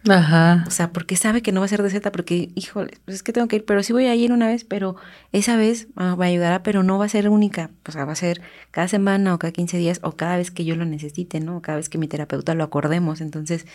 Ajá. 0.07 0.63
O 0.65 0.71
sea, 0.71 0.93
porque 0.93 1.17
sabe 1.17 1.41
que 1.41 1.51
no 1.51 1.59
va 1.59 1.65
a 1.65 1.69
ser 1.69 1.79
de 1.79 1.89
receta, 1.89 2.11
porque, 2.11 2.51
híjole, 2.55 2.93
pues 3.03 3.15
es 3.15 3.23
que 3.23 3.33
tengo 3.33 3.49
que 3.49 3.57
ir, 3.57 3.65
pero 3.65 3.83
sí 3.83 3.91
voy 3.91 4.05
a 4.05 4.15
ir 4.15 4.31
una 4.31 4.47
vez, 4.47 4.63
pero 4.63 4.95
esa 5.33 5.57
vez 5.57 5.87
ah, 5.97 6.15
va 6.15 6.25
a 6.25 6.27
ayudar, 6.29 6.63
pero 6.63 6.83
no 6.83 6.97
va 6.97 7.05
a 7.05 7.09
ser 7.09 7.27
única. 7.27 7.69
O 7.87 7.91
sea, 7.91 8.05
va 8.05 8.13
a 8.13 8.15
ser 8.15 8.41
cada 8.71 8.87
semana 8.87 9.33
o 9.33 9.39
cada 9.39 9.51
15 9.51 9.77
días 9.77 9.99
o 10.01 10.13
cada 10.13 10.37
vez 10.37 10.51
que 10.51 10.63
yo 10.63 10.77
lo 10.77 10.85
necesite, 10.85 11.41
¿no? 11.41 11.57
O 11.57 11.61
cada 11.61 11.77
vez 11.77 11.89
que 11.89 11.97
mi 11.97 12.07
terapeuta 12.07 12.55
lo 12.55 12.63
acordemos. 12.63 13.19
Entonces, 13.19 13.65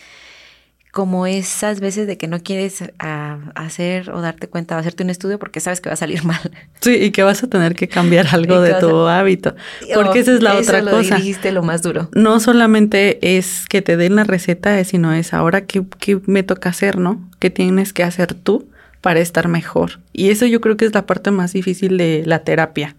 como 0.95 1.27
esas 1.27 1.81
veces 1.81 2.07
de 2.07 2.17
que 2.17 2.29
no 2.29 2.41
quieres 2.41 2.85
ah, 3.01 3.39
hacer 3.57 4.11
o 4.11 4.21
darte 4.21 4.47
cuenta 4.47 4.77
o 4.77 4.79
hacerte 4.79 5.03
un 5.03 5.11
estudio 5.11 5.41
porque 5.41 5.59
sabes 5.59 5.81
que 5.81 5.89
va 5.89 5.95
a 5.95 5.97
salir 5.97 6.25
mal. 6.25 6.53
Sí, 6.81 6.95
y 6.95 7.11
que 7.11 7.25
vas 7.25 7.43
a 7.43 7.49
tener 7.49 7.75
que 7.75 7.89
cambiar 7.89 8.29
algo 8.33 8.61
de 8.61 8.75
tu 8.75 9.09
hábito. 9.09 9.57
Porque 9.93 10.21
esa 10.21 10.33
es 10.33 10.41
la 10.41 10.55
otra 10.55 10.83
lo 10.83 10.93
cosa. 10.93 11.17
Dijiste 11.17 11.51
lo 11.51 11.65
más 11.65 11.83
duro. 11.83 12.09
No 12.15 12.39
solamente 12.39 13.37
es 13.37 13.65
que 13.69 13.83
te 13.83 13.97
den 13.97 14.15
la 14.15 14.23
receta, 14.23 14.83
sino 14.85 15.13
es 15.13 15.35
ahora 15.35 15.63
qué, 15.67 15.83
qué 15.99 16.21
me 16.27 16.45
toca 16.45 16.69
hacer, 16.69 16.97
¿no? 16.97 17.29
¿Qué 17.41 17.51
tienes 17.51 17.93
que 17.93 18.05
hacer 18.05 18.33
tú 18.33 18.69
para 19.01 19.19
estar 19.19 19.49
mejor? 19.49 19.99
Y 20.13 20.31
eso 20.31 20.47
yo 20.47 20.61
creo 20.61 20.77
que 20.77 20.85
es 20.85 20.95
la 20.95 21.07
parte 21.07 21.33
más 21.33 21.53
difícil 21.53 21.99
de 21.99 22.23
la 22.25 22.45
terapia. 22.45 22.95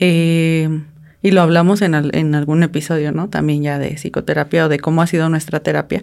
Eh, 0.00 0.68
y 1.22 1.30
lo 1.30 1.40
hablamos 1.40 1.82
en, 1.82 1.94
en, 1.94 2.34
algún 2.34 2.64
episodio, 2.64 3.12
¿no? 3.12 3.28
También 3.28 3.62
ya 3.62 3.78
de 3.78 3.94
psicoterapia 3.94 4.66
o 4.66 4.68
de 4.68 4.80
cómo 4.80 5.02
ha 5.02 5.06
sido 5.06 5.28
nuestra 5.28 5.60
terapia, 5.60 6.02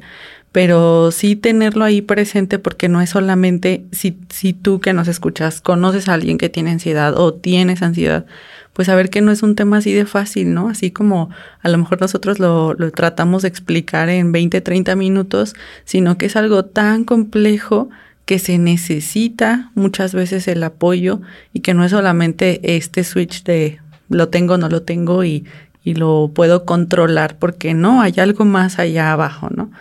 pero 0.51 1.11
sí 1.11 1.35
tenerlo 1.35 1.85
ahí 1.85 2.01
presente 2.01 2.57
porque 2.57 2.89
no 2.89 3.01
es 3.01 3.11
solamente 3.11 3.85
si, 3.91 4.17
si 4.29 4.53
tú 4.53 4.79
que 4.79 4.93
nos 4.93 5.07
escuchas 5.07 5.61
conoces 5.61 6.09
a 6.09 6.15
alguien 6.15 6.37
que 6.37 6.49
tiene 6.49 6.71
ansiedad 6.71 7.15
o 7.17 7.33
tienes 7.33 7.83
ansiedad, 7.83 8.25
pues 8.73 8.87
saber 8.87 9.09
que 9.09 9.21
no 9.21 9.31
es 9.31 9.43
un 9.43 9.55
tema 9.55 9.77
así 9.77 9.93
de 9.93 10.05
fácil, 10.05 10.53
¿no? 10.53 10.69
Así 10.69 10.89
como 10.89 11.29
a 11.61 11.69
lo 11.69 11.77
mejor 11.77 12.01
nosotros 12.01 12.39
lo, 12.39 12.75
tratamos 12.91 13.43
de 13.43 13.49
explicar 13.49 14.09
en 14.09 14.31
20, 14.31 14.61
30 14.61 14.95
minutos, 14.95 15.53
sino 15.85 16.17
que 16.17 16.27
es 16.27 16.35
algo 16.35 16.65
tan 16.65 17.03
complejo 17.03 17.89
que 18.25 18.39
se 18.39 18.57
necesita 18.57 19.71
muchas 19.75 20.13
veces 20.13 20.47
el 20.47 20.63
apoyo 20.63 21.21
y 21.51 21.59
que 21.59 21.73
no 21.73 21.83
es 21.83 21.91
solamente 21.91 22.75
este 22.75 23.03
switch 23.03 23.43
de 23.43 23.79
lo 24.07 24.29
tengo, 24.29 24.57
no 24.57 24.69
lo 24.69 24.81
tengo 24.83 25.23
y, 25.23 25.45
y 25.83 25.95
lo 25.95 26.31
puedo 26.33 26.65
controlar, 26.65 27.37
porque 27.37 27.73
no, 27.73 28.01
hay 28.01 28.13
algo 28.17 28.45
más 28.45 28.79
allá 28.79 29.11
abajo, 29.11 29.49
¿no? 29.55 29.71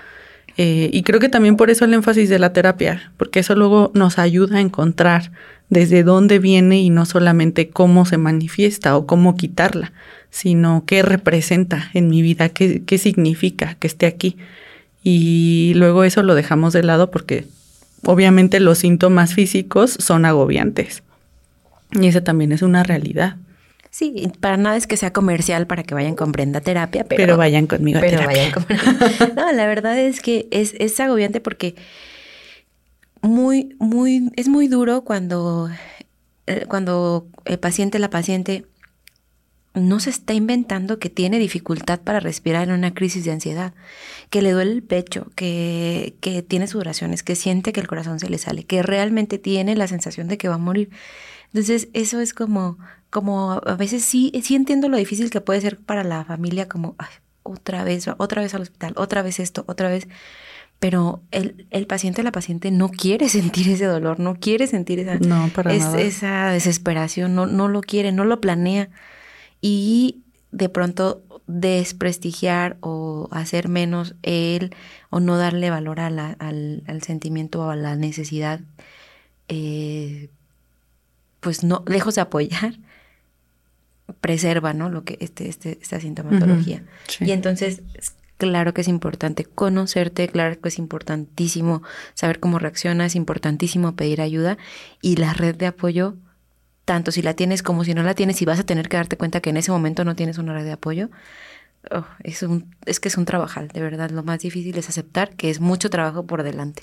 Eh, 0.61 0.91
y 0.93 1.05
creo 1.05 1.21
que 1.21 1.29
también 1.29 1.57
por 1.57 1.71
eso 1.71 1.85
el 1.85 1.95
énfasis 1.95 2.29
de 2.29 2.41
la 2.41 2.53
terapia, 2.53 3.13
porque 3.17 3.39
eso 3.39 3.55
luego 3.55 3.93
nos 3.95 4.19
ayuda 4.19 4.59
a 4.59 4.61
encontrar 4.61 5.31
desde 5.71 6.03
dónde 6.03 6.41
viene 6.41 6.81
y 6.81 6.91
no 6.91 7.07
solamente 7.07 7.71
cómo 7.71 8.05
se 8.05 8.19
manifiesta 8.19 8.97
o 8.97 9.07
cómo 9.07 9.37
quitarla, 9.37 9.93
sino 10.31 10.83
qué 10.85 11.03
representa 11.03 11.91
en 11.95 12.09
mi 12.09 12.23
vida, 12.23 12.49
qué, 12.49 12.83
qué 12.85 12.99
significa 12.99 13.77
que 13.77 13.87
esté 13.87 14.07
aquí. 14.07 14.37
Y 15.05 15.75
luego 15.77 16.03
eso 16.03 16.25
lo 16.25 16.35
dejamos 16.35 16.73
de 16.73 16.83
lado 16.83 17.13
porque 17.13 17.47
obviamente 18.05 18.59
los 18.59 18.79
síntomas 18.79 19.35
físicos 19.35 19.97
son 20.01 20.25
agobiantes. 20.25 21.05
Y 21.93 22.09
esa 22.09 22.25
también 22.25 22.51
es 22.51 22.63
una 22.63 22.83
realidad. 22.83 23.37
Sí, 23.91 24.31
para 24.41 24.57
nada 24.57 24.77
es 24.77 24.87
que 24.87 24.97
sea 24.97 25.13
comercial 25.13 25.67
para 25.67 25.83
que 25.83 25.95
vayan 25.95 26.15
con 26.15 26.33
Brenda 26.33 26.61
Terapia, 26.61 27.05
pero, 27.05 27.23
pero 27.23 27.37
vayan 27.37 27.67
conmigo 27.67 27.99
a 27.99 28.03
pero 28.03 28.25
Vayan 28.25 28.53
con... 28.53 28.67
no, 29.35 29.53
la 29.53 29.67
verdad 29.67 29.99
es 29.99 30.21
que 30.21 30.47
es, 30.51 30.75
es 30.79 30.99
agobiante 31.01 31.41
porque 31.41 31.75
muy, 33.23 33.75
muy, 33.79 34.31
es 34.37 34.49
muy 34.49 34.69
duro 34.69 35.03
cuando, 35.03 35.71
eh, 36.47 36.67
cuando 36.69 37.27
el 37.45 37.59
paciente, 37.59 37.99
la 37.99 38.11
paciente, 38.11 38.67
no 39.75 40.01
se 40.01 40.11
está 40.11 40.35
inventando 40.35 40.99
que 40.99 41.11
tiene 41.11 41.39
dificultad 41.39 42.01
para 42.01 42.21
respirar 42.21 42.69
en 42.69 42.75
una 42.75 42.95
crisis 42.95 43.25
de 43.25 43.33
ansiedad, 43.33 43.75
que 44.31 44.43
le 44.43 44.53
duele 44.53 44.73
el 44.73 44.83
pecho, 44.83 45.31
que, 45.35 46.15
que 46.21 46.43
tiene 46.43 46.67
sudoraciones, 46.67 47.23
que 47.23 47.37
siente 47.37 47.73
que 47.73 47.81
el 47.81 47.87
corazón 47.87 48.19
se 48.19 48.29
le 48.29 48.39
sale, 48.39 48.65
que 48.65 48.83
realmente 48.83 49.39
tiene 49.39 49.77
la 49.77 49.87
sensación 49.87 50.29
de 50.29 50.39
que 50.39 50.49
va 50.49 50.57
a 50.57 50.59
morir. 50.59 50.91
Entonces, 51.49 51.89
eso 51.93 52.21
es 52.21 52.35
como, 52.35 52.79
como 53.11 53.53
a 53.53 53.75
veces 53.77 54.05
sí, 54.05 54.33
sí 54.43 54.55
entiendo 54.55 54.89
lo 54.89 54.97
difícil 54.97 55.31
que 55.31 55.41
puede 55.41 55.61
ser 55.61 55.79
para 55.79 56.05
la 56.05 56.25
familia, 56.25 56.69
como 56.69 56.97
otra 57.43 57.85
vez, 57.85 58.09
otra 58.19 58.43
vez 58.43 58.55
al 58.55 58.63
hospital, 58.63 58.93
otra 58.97 59.23
vez 59.23 59.41
esto, 59.41 59.65
otra 59.67 59.89
vez. 59.89 60.09
Pero 60.79 61.23
el, 61.33 61.67
el 61.71 61.87
paciente 61.87 62.21
o 62.21 62.25
la 62.25 62.33
paciente 62.33 62.71
no 62.71 62.91
quiere 62.91 63.29
sentir 63.29 63.69
ese 63.69 63.87
dolor, 63.87 64.21
no 64.21 64.37
quiere 64.37 64.67
sentir 64.67 65.01
esa, 65.01 66.01
esa 66.01 66.51
desesperación, 66.51 67.35
no, 67.35 67.47
no 67.47 67.69
lo 67.69 67.81
quiere, 67.81 68.13
no 68.13 68.25
lo 68.25 68.41
planea. 68.41 68.91
Y 69.61 70.23
de 70.51 70.69
pronto 70.69 71.23
desprestigiar 71.47 72.77
o 72.81 73.29
hacer 73.33 73.69
menos 73.69 74.15
él 74.23 74.75
o 75.11 75.19
no 75.19 75.37
darle 75.39 75.71
valor 75.71 75.99
a 75.99 76.11
la, 76.11 76.37
al, 76.39 76.85
al, 76.87 77.03
sentimiento 77.03 77.63
o 77.63 77.71
a 77.71 77.77
la 77.77 77.97
necesidad, 77.97 78.61
eh, 79.49 80.29
pues 81.41 81.65
no, 81.65 81.85
lejos 81.87 82.15
de 82.17 82.21
apoyar, 82.21 82.75
preserva, 84.21 84.73
¿no? 84.73 84.89
Lo 84.89 85.05
que 85.05 85.19
este, 85.21 85.49
este, 85.49 85.79
esta 85.81 86.01
sintomatología. 86.01 86.83
Y 87.21 87.33
entonces, 87.33 87.83
claro 88.37 88.75
que 88.75 88.81
es 88.81 88.89
importante 88.89 89.45
conocerte, 89.45 90.29
claro 90.29 90.61
que 90.61 90.69
es 90.69 90.79
importantísimo 90.79 91.83
saber 92.15 92.41
cómo 92.41 92.59
reacciona, 92.59 93.07
es 93.07 93.15
importantísimo 93.15 93.95
pedir 93.95 94.21
ayuda 94.21 94.59
y 95.03 95.17
la 95.17 95.35
red 95.35 95.55
de 95.57 95.67
apoyo, 95.67 96.15
tanto 96.85 97.13
si 97.13 97.23
la 97.23 97.35
tienes 97.35 97.63
como 97.63 97.85
si 97.85 97.95
no 97.95 98.03
la 98.03 98.15
tienes, 98.15 98.41
y 98.41 98.45
vas 98.45 98.59
a 98.59 98.65
tener 98.65 98.89
que 98.89 98.97
darte 98.97 99.17
cuenta 99.17 99.41
que 99.41 99.51
en 99.51 99.59
ese 99.59 99.71
momento 99.71 100.05
no 100.05 100.17
tienes 100.17 100.39
una 100.39 100.55
red 100.55 100.65
de 100.65 100.73
apoyo. 100.73 101.11
Oh, 101.93 102.05
es, 102.25 102.43
un, 102.43 102.75
es 102.87 102.99
que 102.99 103.09
es 103.09 103.17
un 103.17 103.25
trabajal, 103.25 103.69
de 103.69 103.81
verdad. 103.81 104.11
Lo 104.11 104.25
más 104.25 104.41
difícil 104.41 104.77
es 104.77 104.89
aceptar 104.89 105.37
que 105.37 105.49
es 105.49 105.61
mucho 105.61 105.91
trabajo 105.91 106.27
por 106.27 106.43
delante. 106.43 106.83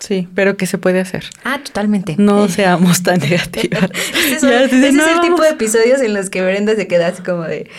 Sí, 0.00 0.28
pero 0.34 0.56
que 0.56 0.66
se 0.66 0.76
puede 0.76 1.00
hacer. 1.00 1.24
Ah, 1.44 1.60
totalmente. 1.64 2.16
No 2.18 2.48
seamos 2.48 3.02
tan 3.02 3.20
negativas. 3.20 3.90
ese, 4.26 4.64
es 4.64 4.72
el 4.72 5.20
tipo 5.22 5.40
de 5.42 5.50
episodios 5.50 6.00
en 6.02 6.14
los 6.14 6.30
que 6.30 6.42
Brenda 6.42 6.74
se 6.74 6.86
queda 6.86 7.08
así 7.08 7.22
como 7.22 7.44
de 7.44 7.70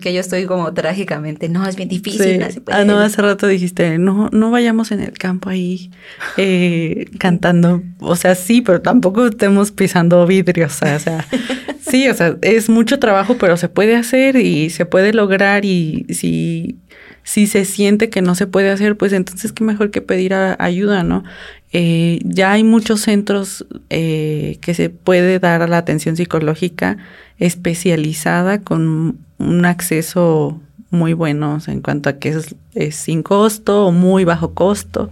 que 0.00 0.12
yo 0.12 0.20
estoy 0.20 0.46
como 0.46 0.72
trágicamente, 0.74 1.48
no, 1.48 1.66
es 1.66 1.76
bien 1.76 1.88
difícil. 1.88 2.44
Ah, 2.70 2.84
no, 2.84 2.98
hace 2.98 3.22
rato 3.22 3.46
dijiste, 3.46 3.98
no, 3.98 4.28
no 4.32 4.50
vayamos 4.50 4.90
en 4.90 5.00
el 5.00 5.12
campo 5.12 5.48
ahí 5.48 5.90
eh, 6.36 7.06
cantando. 7.18 7.82
O 8.00 8.16
sea, 8.16 8.34
sí, 8.34 8.60
pero 8.60 8.82
tampoco 8.82 9.26
estemos 9.26 9.70
pisando 9.70 10.26
vidrios. 10.26 10.82
O 10.82 10.98
sea, 10.98 11.26
sí, 11.88 12.08
o 12.08 12.14
sea, 12.14 12.36
es 12.42 12.68
mucho 12.68 12.98
trabajo, 12.98 13.36
pero 13.38 13.56
se 13.56 13.68
puede 13.68 13.96
hacer 13.96 14.36
y 14.36 14.70
se 14.70 14.86
puede 14.86 15.12
lograr 15.12 15.64
y 15.64 16.04
si 16.10 16.78
si 17.22 17.46
se 17.46 17.64
siente 17.64 18.10
que 18.10 18.22
no 18.22 18.34
se 18.34 18.46
puede 18.46 18.70
hacer, 18.70 18.96
pues 18.96 19.12
entonces 19.12 19.52
qué 19.52 19.64
mejor 19.64 19.90
que 19.90 20.00
pedir 20.00 20.34
ayuda, 20.34 21.02
¿no? 21.02 21.24
Eh, 21.72 22.20
ya 22.24 22.52
hay 22.52 22.64
muchos 22.64 23.00
centros 23.02 23.66
eh, 23.90 24.58
que 24.60 24.74
se 24.74 24.90
puede 24.90 25.38
dar 25.38 25.62
a 25.62 25.68
la 25.68 25.78
atención 25.78 26.16
psicológica 26.16 26.96
especializada 27.38 28.60
con 28.60 29.18
un 29.38 29.64
acceso 29.64 30.60
muy 30.90 31.12
bueno 31.12 31.58
en 31.68 31.80
cuanto 31.80 32.10
a 32.10 32.14
que 32.14 32.30
es, 32.30 32.56
es, 32.74 32.96
sin 32.96 33.22
costo 33.22 33.86
o 33.86 33.92
muy 33.92 34.24
bajo 34.24 34.54
costo. 34.54 35.10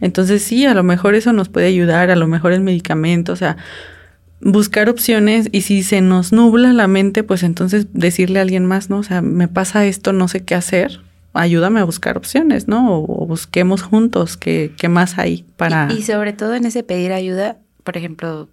Entonces 0.00 0.42
sí, 0.42 0.66
a 0.66 0.74
lo 0.74 0.84
mejor 0.84 1.14
eso 1.14 1.32
nos 1.32 1.48
puede 1.48 1.66
ayudar, 1.66 2.10
a 2.10 2.16
lo 2.16 2.28
mejor 2.28 2.52
el 2.52 2.60
medicamento, 2.60 3.32
o 3.32 3.36
sea, 3.36 3.56
buscar 4.40 4.88
opciones 4.88 5.48
y 5.50 5.62
si 5.62 5.82
se 5.82 6.00
nos 6.00 6.32
nubla 6.32 6.72
la 6.72 6.86
mente, 6.86 7.24
pues 7.24 7.42
entonces 7.42 7.88
decirle 7.92 8.38
a 8.38 8.42
alguien 8.42 8.66
más, 8.66 8.90
¿no? 8.90 8.98
O 8.98 9.02
sea, 9.02 9.22
me 9.22 9.48
pasa 9.48 9.86
esto, 9.86 10.12
no 10.12 10.28
sé 10.28 10.44
qué 10.44 10.54
hacer, 10.54 11.00
ayúdame 11.36 11.80
a 11.80 11.84
buscar 11.84 12.16
opciones, 12.16 12.68
¿no? 12.68 13.00
O, 13.00 13.26
busquemos 13.26 13.82
juntos 13.82 14.36
qué, 14.36 14.72
qué, 14.76 14.88
más 14.88 15.18
hay 15.18 15.44
para... 15.56 15.92
Y, 15.92 16.02
sobre 16.02 16.32
todo 16.32 16.54
en 16.54 16.64
ese 16.64 16.82
pedir 16.82 17.12
ayuda, 17.12 17.58
por 17.84 17.96
ejemplo, 17.96 18.48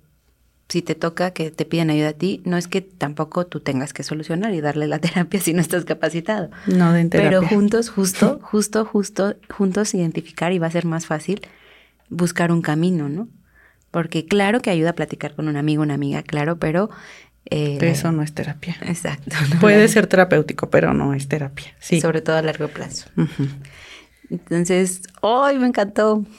si 0.70 0.82
te 0.82 0.96
toca 0.96 1.32
que 1.32 1.52
te 1.52 1.66
piden 1.66 1.90
ayuda 1.90 2.10
a 2.10 2.14
ti, 2.14 2.42
no 2.46 2.58
es 2.58 2.68
que 2.68 2.82
tampoco 2.82 3.46
tú 3.46 3.60
tengas 3.60 3.94
que 3.94 4.04
solucionar 4.04 4.54
y 4.54 4.62
darle 4.62 4.88
la 4.88 5.00
terapia 5.00 5.40
si 5.40 5.54
no 5.54 5.62
estás 5.62 5.86
capacitado. 5.86 6.50
No, 6.68 6.94
de 6.94 7.06
terapia. 7.06 7.40
Pero 7.40 7.48
juntos, 7.48 7.90
justo, 7.90 8.40
justo, 8.44 8.86
justo, 8.86 9.36
juntos 9.50 9.94
identificar 9.94 10.52
y 10.52 10.60
va 10.60 10.68
a 10.68 10.72
ser 10.72 10.86
más 10.86 11.06
fácil 11.06 11.42
buscar 12.10 12.52
un 12.52 12.62
camino, 12.62 13.10
¿no? 13.10 13.28
Porque 13.92 14.26
claro 14.26 14.62
que 14.62 14.72
ayuda 14.72 14.92
a 14.92 14.96
platicar 14.96 15.36
con 15.36 15.48
un 15.48 15.56
amigo, 15.56 15.84
una 15.84 15.94
amiga, 15.94 16.24
claro, 16.24 16.58
pero 16.58 16.90
eh, 17.50 17.78
eso 17.82 18.12
no 18.12 18.24
es 18.24 18.34
terapia. 18.34 18.78
Exacto. 18.82 19.36
Puede 19.62 19.88
ser 19.88 20.08
terapéutico, 20.08 20.70
pero 20.70 20.94
no 20.94 21.14
es 21.14 21.28
terapia. 21.28 21.74
Sí. 21.80 22.02
Sobre 22.02 22.22
todo 22.22 22.38
a 22.38 22.42
largo 22.42 22.68
plazo. 22.68 23.10
Entonces, 24.30 25.02
hoy 25.22 25.60
me 25.60 25.68
encantó. 25.68 26.26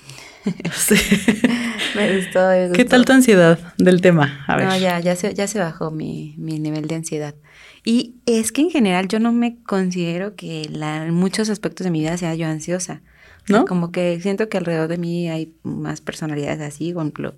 Sí. 0.74 0.94
me 1.96 2.16
gustó, 2.18 2.50
¿Qué 2.74 2.84
tal 2.84 3.06
tu 3.06 3.14
ansiedad 3.14 3.58
del 3.78 4.02
tema? 4.02 4.44
A 4.46 4.56
ver. 4.56 4.66
No, 4.66 4.76
ya, 4.76 5.00
ya 5.00 5.16
se, 5.16 5.32
ya 5.32 5.46
se 5.46 5.58
bajó 5.58 5.90
mi, 5.90 6.34
mi 6.36 6.58
nivel 6.58 6.86
de 6.86 6.96
ansiedad. 6.96 7.34
Y 7.82 8.16
es 8.26 8.52
que 8.52 8.60
en 8.60 8.70
general 8.70 9.08
yo 9.08 9.20
no 9.20 9.32
me 9.32 9.56
considero 9.62 10.34
que 10.34 10.68
la, 10.70 11.06
en 11.06 11.14
muchos 11.14 11.48
aspectos 11.48 11.86
de 11.86 11.90
mi 11.90 12.00
vida 12.00 12.18
sea 12.18 12.34
yo 12.34 12.46
ansiosa. 12.46 13.00
¿No? 13.46 13.66
como 13.66 13.92
que 13.92 14.18
siento 14.22 14.48
que 14.48 14.56
alrededor 14.56 14.88
de 14.88 14.96
mí 14.96 15.28
hay 15.28 15.54
más 15.62 16.00
personalidades 16.00 16.62
así, 16.62 16.94
por 16.94 17.02
ejemplo, 17.02 17.34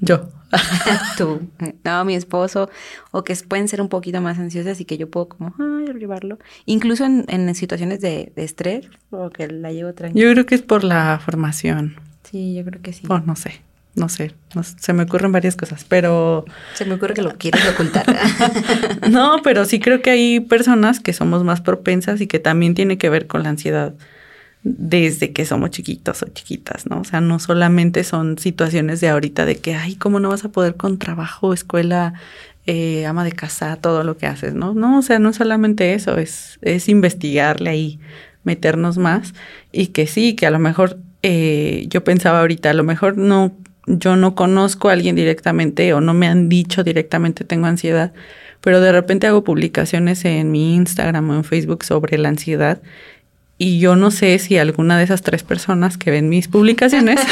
yo. 0.00 0.28
Tú. 1.18 1.48
No, 1.84 2.04
mi 2.04 2.14
esposo. 2.14 2.70
O 3.10 3.24
que 3.24 3.36
pueden 3.36 3.68
ser 3.68 3.80
un 3.80 3.88
poquito 3.88 4.20
más 4.20 4.38
ansiosas 4.38 4.80
y 4.80 4.84
que 4.84 4.96
yo 4.96 5.10
puedo 5.10 5.28
como, 5.28 5.54
ay, 5.58 5.92
llevarlo. 5.98 6.38
Incluso 6.66 7.04
en, 7.04 7.54
situaciones 7.54 8.00
de, 8.00 8.32
estrés, 8.36 8.88
o 9.10 9.30
que 9.30 9.48
la 9.48 9.72
llevo 9.72 9.92
tranquila. 9.92 10.24
Yo 10.24 10.32
creo 10.32 10.46
que 10.46 10.54
es 10.54 10.62
por 10.62 10.84
la 10.84 11.20
formación. 11.24 11.96
Sí, 12.30 12.54
yo 12.54 12.64
creo 12.64 12.82
que 12.82 12.92
sí. 12.92 13.04
Oh, 13.08 13.18
no 13.18 13.36
sé. 13.36 13.60
No 13.94 14.08
sé, 14.08 14.32
se 14.78 14.92
me 14.92 15.02
ocurren 15.02 15.32
varias 15.32 15.56
cosas, 15.56 15.84
pero... 15.84 16.44
Se 16.74 16.84
me 16.84 16.94
ocurre 16.94 17.14
que 17.14 17.22
lo 17.22 17.36
quieres 17.36 17.66
ocultar. 17.68 18.06
no, 19.10 19.40
pero 19.42 19.64
sí 19.64 19.80
creo 19.80 20.02
que 20.02 20.10
hay 20.10 20.38
personas 20.38 21.00
que 21.00 21.12
somos 21.12 21.42
más 21.42 21.60
propensas 21.60 22.20
y 22.20 22.28
que 22.28 22.38
también 22.38 22.74
tiene 22.74 22.96
que 22.96 23.10
ver 23.10 23.26
con 23.26 23.42
la 23.42 23.48
ansiedad 23.48 23.94
desde 24.62 25.32
que 25.32 25.44
somos 25.44 25.70
chiquitos 25.70 26.22
o 26.22 26.26
chiquitas, 26.26 26.86
¿no? 26.86 27.00
O 27.00 27.04
sea, 27.04 27.20
no 27.20 27.38
solamente 27.38 28.04
son 28.04 28.38
situaciones 28.38 29.00
de 29.00 29.08
ahorita 29.08 29.46
de 29.46 29.56
que, 29.56 29.74
ay, 29.74 29.96
¿cómo 29.96 30.20
no 30.20 30.30
vas 30.30 30.44
a 30.44 30.50
poder 30.50 30.76
con 30.76 30.98
trabajo, 30.98 31.52
escuela, 31.52 32.14
eh, 32.66 33.06
ama 33.06 33.24
de 33.24 33.32
casa, 33.32 33.76
todo 33.76 34.04
lo 34.04 34.16
que 34.16 34.26
haces, 34.26 34.54
¿no? 34.54 34.74
No, 34.74 34.98
o 34.98 35.02
sea, 35.02 35.18
no 35.18 35.32
solamente 35.32 35.94
eso, 35.94 36.18
es, 36.18 36.58
es 36.60 36.88
investigarle 36.88 37.70
ahí, 37.70 38.00
meternos 38.44 38.98
más 38.98 39.34
y 39.72 39.88
que 39.88 40.06
sí, 40.06 40.34
que 40.34 40.46
a 40.46 40.50
lo 40.50 40.58
mejor 40.58 40.98
eh, 41.22 41.86
yo 41.88 42.04
pensaba 42.04 42.40
ahorita, 42.40 42.70
a 42.70 42.74
lo 42.74 42.84
mejor 42.84 43.16
no, 43.16 43.52
yo 43.86 44.16
no 44.16 44.34
conozco 44.34 44.88
a 44.88 44.92
alguien 44.92 45.16
directamente 45.16 45.92
o 45.94 46.00
no 46.00 46.14
me 46.14 46.28
han 46.28 46.48
dicho 46.48 46.84
directamente 46.84 47.44
tengo 47.44 47.66
ansiedad, 47.66 48.12
pero 48.60 48.80
de 48.80 48.92
repente 48.92 49.26
hago 49.26 49.44
publicaciones 49.44 50.24
en 50.24 50.50
mi 50.50 50.74
Instagram 50.74 51.30
o 51.30 51.34
en 51.34 51.44
Facebook 51.44 51.84
sobre 51.84 52.18
la 52.18 52.28
ansiedad 52.28 52.82
y 53.60 53.80
yo 53.80 53.96
no 53.96 54.12
sé 54.12 54.38
si 54.38 54.56
alguna 54.56 54.96
de 54.96 55.04
esas 55.04 55.22
tres 55.22 55.42
personas 55.42 55.98
que 55.98 56.12
ven 56.12 56.28
mis 56.28 56.46
publicaciones, 56.46 57.18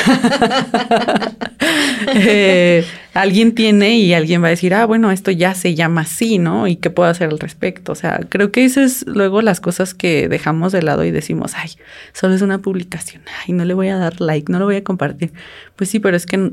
eh, 2.16 2.84
alguien 3.14 3.54
tiene 3.54 3.98
y 3.98 4.12
alguien 4.12 4.42
va 4.42 4.48
a 4.48 4.50
decir, 4.50 4.74
ah, 4.74 4.86
bueno, 4.86 5.12
esto 5.12 5.30
ya 5.30 5.54
se 5.54 5.76
llama 5.76 6.00
así, 6.00 6.38
¿no? 6.38 6.66
¿Y 6.66 6.76
qué 6.76 6.90
puedo 6.90 7.08
hacer 7.08 7.30
al 7.30 7.38
respecto? 7.38 7.92
O 7.92 7.94
sea, 7.94 8.20
creo 8.28 8.50
que 8.50 8.64
eso 8.64 8.80
es 8.80 9.06
luego 9.06 9.40
las 9.40 9.60
cosas 9.60 9.94
que 9.94 10.28
dejamos 10.28 10.72
de 10.72 10.82
lado 10.82 11.04
y 11.04 11.12
decimos, 11.12 11.52
ay, 11.54 11.70
solo 12.12 12.34
es 12.34 12.42
una 12.42 12.58
publicación, 12.58 13.22
ay, 13.46 13.54
no 13.54 13.64
le 13.64 13.74
voy 13.74 13.88
a 13.88 13.96
dar 13.96 14.20
like, 14.20 14.50
no 14.50 14.58
lo 14.58 14.64
voy 14.64 14.76
a 14.76 14.84
compartir. 14.84 15.32
Pues 15.76 15.90
sí, 15.90 16.00
pero 16.00 16.16
es 16.16 16.26
que 16.26 16.50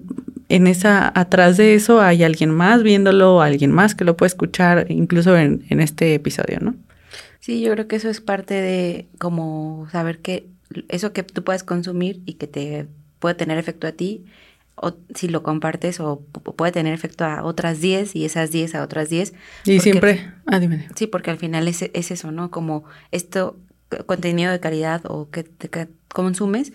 en 0.49 0.67
esa, 0.67 1.11
atrás 1.15 1.57
de 1.57 1.73
eso 1.73 1.99
hay 1.99 2.23
alguien 2.23 2.51
más 2.51 2.83
viéndolo, 2.83 3.41
alguien 3.41 3.71
más 3.71 3.95
que 3.95 4.05
lo 4.05 4.15
puede 4.15 4.27
escuchar, 4.27 4.85
incluso 4.89 5.35
en 5.35 5.63
este 5.67 6.13
episodio, 6.13 6.59
¿no? 6.61 6.75
Sí, 7.43 7.59
yo 7.59 7.73
creo 7.73 7.89
que 7.89 7.97
eso 7.97 8.09
es 8.09 8.21
parte 8.21 8.53
de 8.53 9.09
como 9.19 9.89
saber 9.91 10.19
que 10.19 10.47
eso 10.87 11.11
que 11.11 11.23
tú 11.23 11.43
puedes 11.43 11.65
consumir 11.65 12.21
y 12.25 12.35
que 12.35 12.47
te 12.47 12.87
puede 13.19 13.35
tener 13.35 13.57
efecto 13.57 13.85
a 13.85 13.91
ti, 13.91 14.23
o 14.75 14.93
si 15.13 15.27
lo 15.27 15.43
compartes 15.43 15.99
o 15.99 16.21
puede 16.55 16.71
tener 16.71 16.93
efecto 16.93 17.25
a 17.25 17.43
otras 17.43 17.81
10 17.81 18.15
y 18.15 18.23
esas 18.23 18.51
10 18.51 18.75
a 18.75 18.81
otras 18.81 19.09
10. 19.09 19.33
Y 19.65 19.81
siempre, 19.81 20.31
ah, 20.45 20.57
dime. 20.57 20.87
Sí, 20.95 21.05
porque 21.05 21.31
al 21.31 21.37
final 21.37 21.67
es, 21.67 21.81
es 21.81 22.11
eso, 22.11 22.31
¿no? 22.31 22.49
Como 22.49 22.85
esto, 23.11 23.59
contenido 24.05 24.49
de 24.53 24.61
calidad 24.61 25.01
o 25.03 25.29
que, 25.29 25.43
que 25.43 25.89
consumes, 26.07 26.71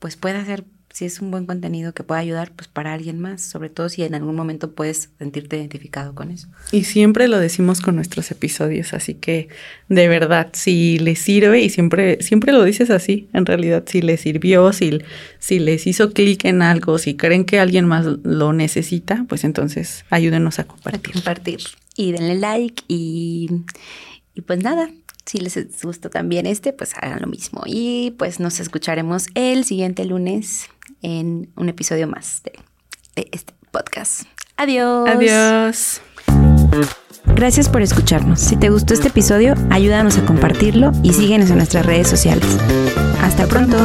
pues 0.00 0.18
puede 0.18 0.36
hacer 0.36 0.64
si 0.92 1.04
es 1.04 1.20
un 1.20 1.30
buen 1.30 1.46
contenido 1.46 1.94
que 1.94 2.02
pueda 2.02 2.20
ayudar 2.20 2.52
pues 2.54 2.68
para 2.68 2.92
alguien 2.92 3.20
más, 3.20 3.42
sobre 3.42 3.68
todo 3.68 3.88
si 3.88 4.02
en 4.02 4.14
algún 4.14 4.34
momento 4.34 4.72
puedes 4.72 5.10
sentirte 5.18 5.56
identificado 5.56 6.14
con 6.14 6.30
eso. 6.30 6.48
Y 6.72 6.84
siempre 6.84 7.28
lo 7.28 7.38
decimos 7.38 7.80
con 7.80 7.96
nuestros 7.96 8.30
episodios, 8.30 8.92
así 8.92 9.14
que 9.14 9.48
de 9.88 10.08
verdad, 10.08 10.50
si 10.52 10.98
les 10.98 11.20
sirve 11.20 11.60
y 11.60 11.70
siempre 11.70 12.20
siempre 12.22 12.52
lo 12.52 12.64
dices 12.64 12.90
así, 12.90 13.28
en 13.32 13.46
realidad 13.46 13.84
si 13.86 14.02
les 14.02 14.20
sirvió, 14.20 14.72
si 14.72 14.98
si 15.38 15.58
les 15.58 15.86
hizo 15.86 16.12
clic 16.12 16.44
en 16.44 16.62
algo, 16.62 16.98
si 16.98 17.16
creen 17.16 17.44
que 17.44 17.60
alguien 17.60 17.86
más 17.86 18.06
lo 18.24 18.52
necesita, 18.52 19.24
pues 19.28 19.44
entonces 19.44 20.04
ayúdenos 20.10 20.58
a 20.58 20.64
compartir. 20.64 21.10
A 21.10 21.14
compartir 21.14 21.60
y 21.96 22.12
denle 22.12 22.34
like 22.34 22.82
y 22.88 23.48
y 24.34 24.42
pues 24.42 24.62
nada, 24.62 24.90
si 25.26 25.38
les 25.38 25.82
gustó 25.82 26.10
también 26.10 26.46
este, 26.46 26.72
pues 26.72 26.94
hagan 26.96 27.20
lo 27.20 27.26
mismo. 27.26 27.62
Y 27.66 28.14
pues 28.18 28.40
nos 28.40 28.58
escucharemos 28.60 29.26
el 29.34 29.64
siguiente 29.64 30.04
lunes 30.04 30.68
en 31.02 31.52
un 31.56 31.68
episodio 31.68 32.06
más 32.08 32.42
de, 32.42 32.52
este 33.32 33.54
podcast. 33.70 34.22
Adiós. 34.56 35.08
Adiós. 35.08 36.00
Gracias 37.34 37.68
por 37.68 37.82
escucharnos. 37.82 38.40
Si 38.40 38.56
te 38.56 38.70
gustó 38.70 38.94
este 38.94 39.08
episodio, 39.08 39.54
ayúdanos 39.70 40.18
a 40.18 40.24
compartirlo 40.24 40.92
y 41.02 41.12
síguenos 41.12 41.50
en 41.50 41.56
nuestras 41.56 41.86
redes 41.86 42.08
sociales. 42.08 42.46
Hasta 43.22 43.46
pronto. 43.46 43.76